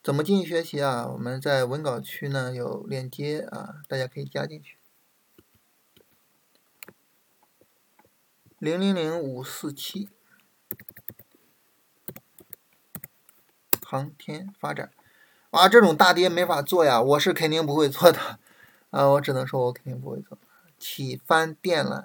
[0.03, 1.09] 怎么进去学习啊？
[1.09, 4.77] 我们在文稿区呢有链接啊，大家可以加进去。
[8.59, 10.11] 零零零五四七。
[13.83, 14.93] 航天发展，
[15.51, 18.39] 啊，这种大跌没法做呀，我是肯定不会做的，
[18.91, 20.39] 啊，我只能说我肯定不会做。
[20.79, 22.05] 起翻电缆，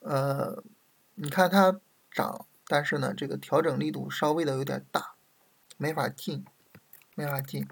[0.00, 0.62] 呃，
[1.16, 1.78] 你看它
[2.10, 5.14] 涨，但是呢，这个调整力度稍微的有点大，
[5.76, 6.44] 没法进，
[7.14, 7.68] 没法进。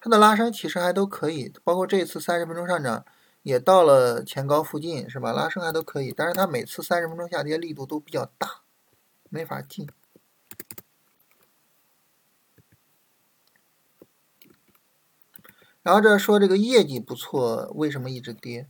[0.00, 3.06] 它的拉升其实还都可以，包括这次三十分钟上涨
[3.42, 5.32] 也到了前高附近，是吧？
[5.32, 8.62] 拉升还都可以，但是它每次三十分钟下跌力度都比较大。
[9.30, 9.88] 没法进，
[15.88, 18.68] 然后这说这个业绩不错，为什么一直跌？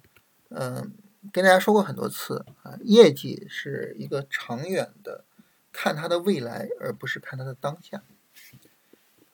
[0.51, 0.95] 嗯，
[1.33, 5.25] 跟大家说过很多次啊，业绩是一个长远的，
[5.73, 8.05] 看它的未来，而不是看它的当下。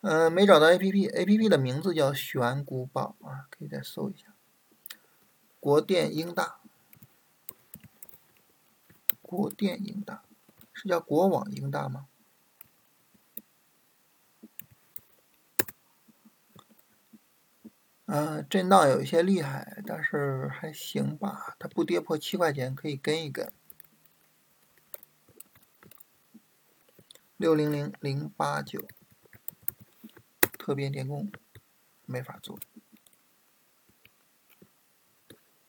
[0.00, 4.34] 嗯，没找到 A P P，A P P 的名字叫选股宝啊，可以再搜一下。
[5.60, 6.60] 国电英大，
[9.20, 10.22] 国电英大。
[10.72, 12.06] 是叫国网英大吗？
[18.06, 21.56] 嗯，震荡有一些厉害，但是还行吧。
[21.58, 23.50] 它不跌破七块钱，可以跟一跟。
[27.36, 28.80] 六零零零八九，
[30.58, 31.30] 特别电工，
[32.04, 32.58] 没法做。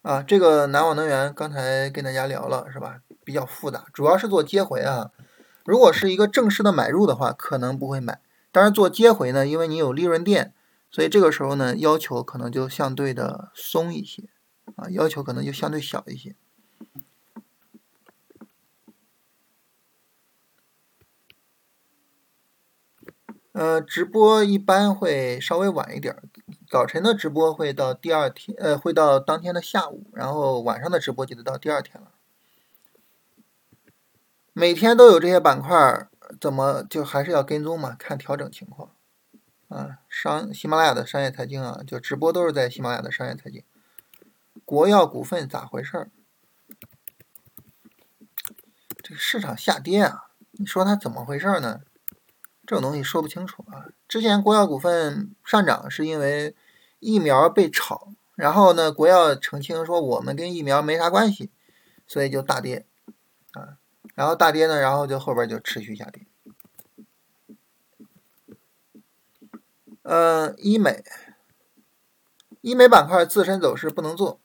[0.02, 3.02] 啊，这个南网能源刚才跟大家聊了，是吧？
[3.24, 5.12] 比较复杂，主要是做接回啊。
[5.64, 8.22] 如果是一个正式的买入的话，可能不会买。
[8.52, 10.54] 但是做接回呢，因为你有利润垫，
[10.96, 14.30] 所以这个时候呢，要求可能就相对的松一些
[14.78, 16.38] 啊，要求可能就相对小一些。
[23.52, 26.16] 呃，直播一般会稍微晚一点，
[26.70, 32.14] 早晨的直播会到第二天，呃，会到当天的下午，然后晚上的直播就得到第二天了。
[34.54, 36.08] 每天都有这些板块，
[36.40, 37.98] 怎么就还是要跟踪嘛？
[38.00, 38.95] 看调整情况。
[39.68, 43.64] 啊，商喜马拉雅的商业财经啊，就直播都是在喜马拉雅的商业财经。
[44.64, 46.10] 国药股份咋回事儿？
[49.04, 51.82] 这个市场下跌啊，你说它怎么回事儿呢？
[52.66, 53.86] 这种东西说不清楚啊。
[54.08, 56.56] 之前国药股份上涨是因为
[57.00, 61.52] 疫苗被炒，然后呢，国药澄清说我们跟疫苗没啥关系，
[62.08, 62.86] 所以就大跌
[63.54, 63.78] 啊。
[64.16, 66.26] 然后大跌呢，然后就后边就持续下跌。
[70.06, 71.04] 呃，医美，
[72.62, 74.40] 医美板块自身走势不能做。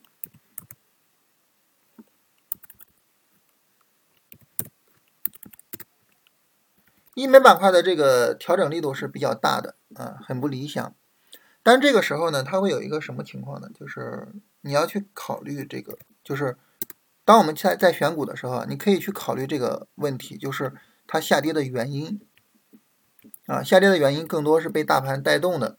[7.15, 10.95] 医美板块的这个调整力度是比较大的啊，很不理想。
[11.63, 13.69] 但这个时候呢，它会有一个什么情况呢？
[13.79, 14.33] 就是
[14.63, 16.57] 你要去考虑这个，就是
[17.27, 20.73] 当我们在在选股的时候，你可以去考虑这个问题，就是
[21.07, 22.27] 它下跌的原因
[23.47, 25.77] 啊，下跌的原因更多是被大盘带动的。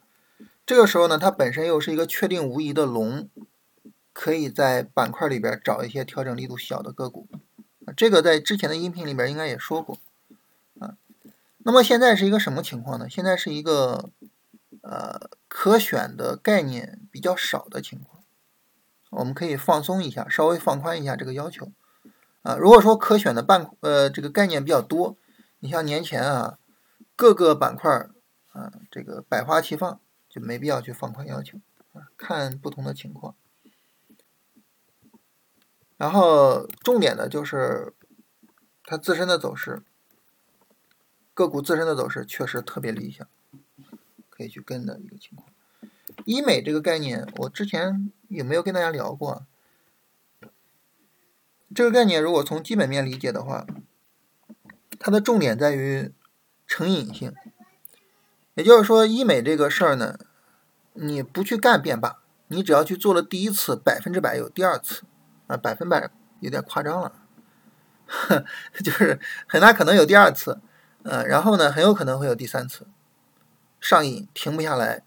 [0.66, 3.30] 这个时候呢，它本身又是一个确定无疑的龙，
[4.14, 7.28] 可以在板块里边找一些调整力度小的个股
[7.86, 7.93] 啊。
[7.95, 9.97] 这个在之前的音频里边应该也说过。
[10.80, 10.95] 啊
[11.64, 13.07] 那么现在是一个什么情况呢？
[13.07, 14.09] 现在是一个
[14.82, 18.24] 呃可选的概念比较少的情况，
[19.12, 21.72] 我们可以放松一下，稍微放宽一下这个要求
[22.41, 22.55] 啊。
[22.55, 25.16] 如果说可选的半呃这个概念比较多，
[25.59, 26.57] 你像年前啊
[27.22, 28.10] 各个板块
[28.52, 31.60] 啊这个百花齐放，就没必要去放宽要求
[31.94, 33.36] 啊，看不同的情况。
[35.98, 37.94] 然后重点的就是
[38.84, 39.84] 它自身的走势。
[41.36, 43.28] 个股自身的走势确实特别理想，
[44.32, 45.48] 可以去跟的一个情况。
[46.26, 49.46] 医美这个概念，我之前有没有跟大家聊过？
[51.76, 53.68] 这个概念如果从基本面理解的话，
[54.98, 56.12] 它的重点在于
[56.82, 57.32] 成瘾性。
[58.56, 60.18] 也就是说，医美这个事儿呢，
[60.94, 65.04] 你不去干便罢，你只要去做了第一次，百分之百有第二次
[65.46, 66.10] 啊，百分百
[66.40, 67.14] 有点夸张了，
[68.84, 70.60] 就是很大可能有第二次。
[71.04, 72.88] 呃，然后呢，很有可能会有第三次
[73.80, 75.04] 上瘾，停不下来，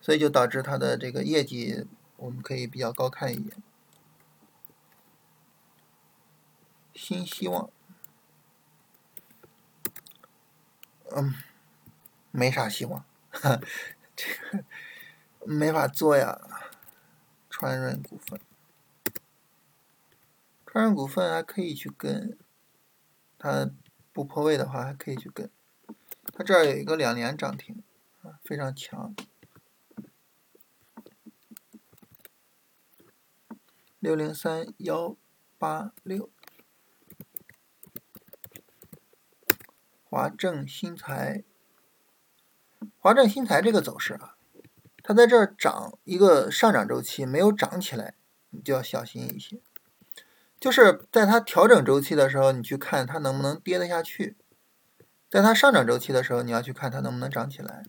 [0.00, 1.86] 所以就导致他的这个业绩，
[2.16, 3.52] 我们可以比较高看一眼。
[6.94, 7.68] 新希望，
[11.14, 11.34] 嗯，
[12.30, 13.04] 没啥希望，
[14.16, 14.64] 这个
[15.44, 16.40] 没法做呀。
[17.50, 18.40] 川润股份，
[20.66, 22.36] 川润股份还可以去跟
[23.38, 23.70] 它。
[24.12, 25.50] 不破位的话，还可以去跟。
[26.32, 27.82] 它这儿有一个两年涨停，
[28.22, 29.14] 啊，非常强。
[33.98, 35.14] 六零三幺
[35.58, 36.30] 八六，
[40.16, 41.44] 华正新材。
[42.96, 44.36] 华正新材这个走势啊，
[45.02, 48.14] 它在这儿涨一个上涨周期没有涨起来，
[48.48, 49.60] 你就要小心一些。
[50.58, 54.36] 就是在它调整周期的时候，你去看它能不能跌得下去；
[55.28, 57.82] 在它上涨周期的时候，你要去看它能不能涨起来。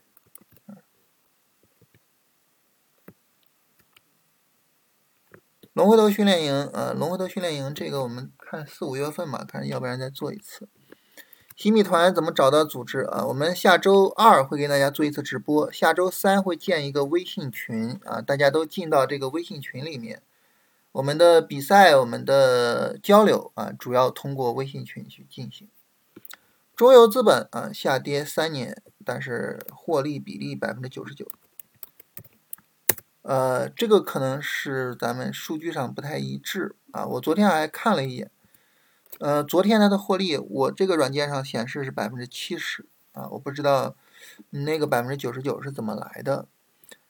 [5.72, 10.68] 龙回头训练营，呃，龙回头训练营这个我们看四五月份吧，看要不然再做一次。
[11.58, 13.26] 新米团怎么找到组织啊？
[13.26, 20.22] 我们下周二会给大家做一次直播，下周三会建一个微信群啊，大家都进到这个微信群里面。
[20.92, 25.68] 我们的比赛，我们的交流啊，主要通过微信群去进行。
[26.76, 31.26] 中游资本啊，下跌三年，但是获利比例百分之九十九。
[33.24, 37.08] 呃，这个可能是咱们数据上不太一致啊。
[37.08, 38.30] 我昨天还看了一眼，
[39.20, 43.96] 呃，昨天它的获利，我这个软件上显示是百分之七十啊，我不知道
[44.52, 46.48] 你那个百分之九十九是怎么来的。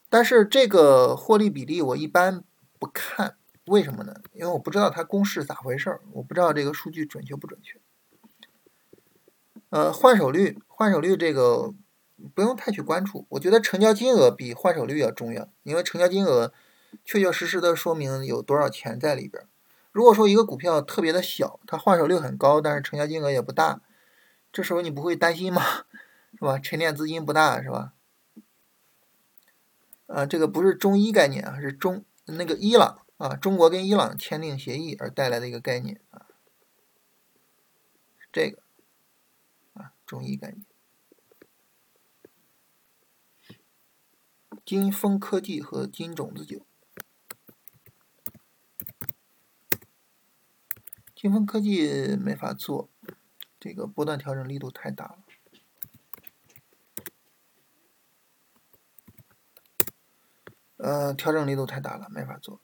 [0.10, 2.44] 但是这个获利比例我一般
[2.80, 3.36] 不看。
[3.66, 4.22] 为什么呢？
[4.32, 7.78] 因为我不知道它公式咋回事儿，我不知道这个数据准确不准确。
[9.68, 11.74] 呃，换手率，换手率这个
[12.34, 13.26] 不用太去关注。
[13.28, 16.54] 我觉得成交金额比换手率要重要，因为成交金额
[17.04, 19.50] 确确实实的说明有多少钱在里边儿。
[19.98, 23.82] 如果说一个股票特别的小，它换手率很高，但是成交金额也不大，
[24.52, 25.64] 这时候你不会担心吗？
[26.38, 26.60] 是吧？
[26.60, 27.94] 沉淀资金不大是吧？
[30.06, 33.02] 啊，这个不是中医概念啊，是中那个伊朗。
[33.18, 36.28] 啊，中国跟伊朗签订协议而带来的一个概念啊，
[38.32, 38.62] 这个
[39.74, 40.64] 啊，中医概念。
[44.64, 46.67] 金风科技和金种子酒，
[51.28, 52.90] 金风科技没法做，
[53.60, 55.18] 这个波段调整力度太大了，
[60.78, 62.62] 呃，调整力度太大了，没法做。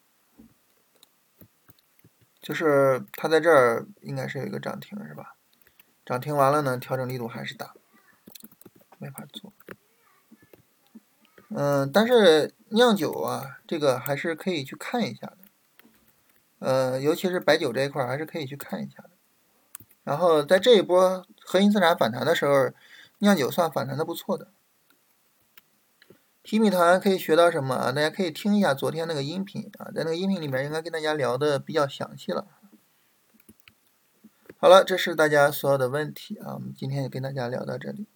[2.40, 5.36] 就是它在这儿应该是有一个涨停是吧？
[6.06, 7.76] 涨停完了呢，调整力度还是大，
[8.98, 9.52] 没法做。
[11.50, 15.40] 嗯，但是酿酒啊，这个还是可以去看一下的。
[16.64, 19.10] 呃，尤其是白酒这一块，还是可以去看一下的。
[20.06, 22.72] 然后在这一波核心资产反弹的时候，
[23.18, 24.48] 酿酒算反弹的不错的。
[26.42, 27.92] 提米团可以学到什么啊？
[27.92, 32.48] 大家可以听一下昨天那个音频啊，在那个音频里面应该跟大家聊的比较详细了。
[34.56, 38.08] 好了，这是大家所有的问题啊，我们今天就跟大家聊到这里。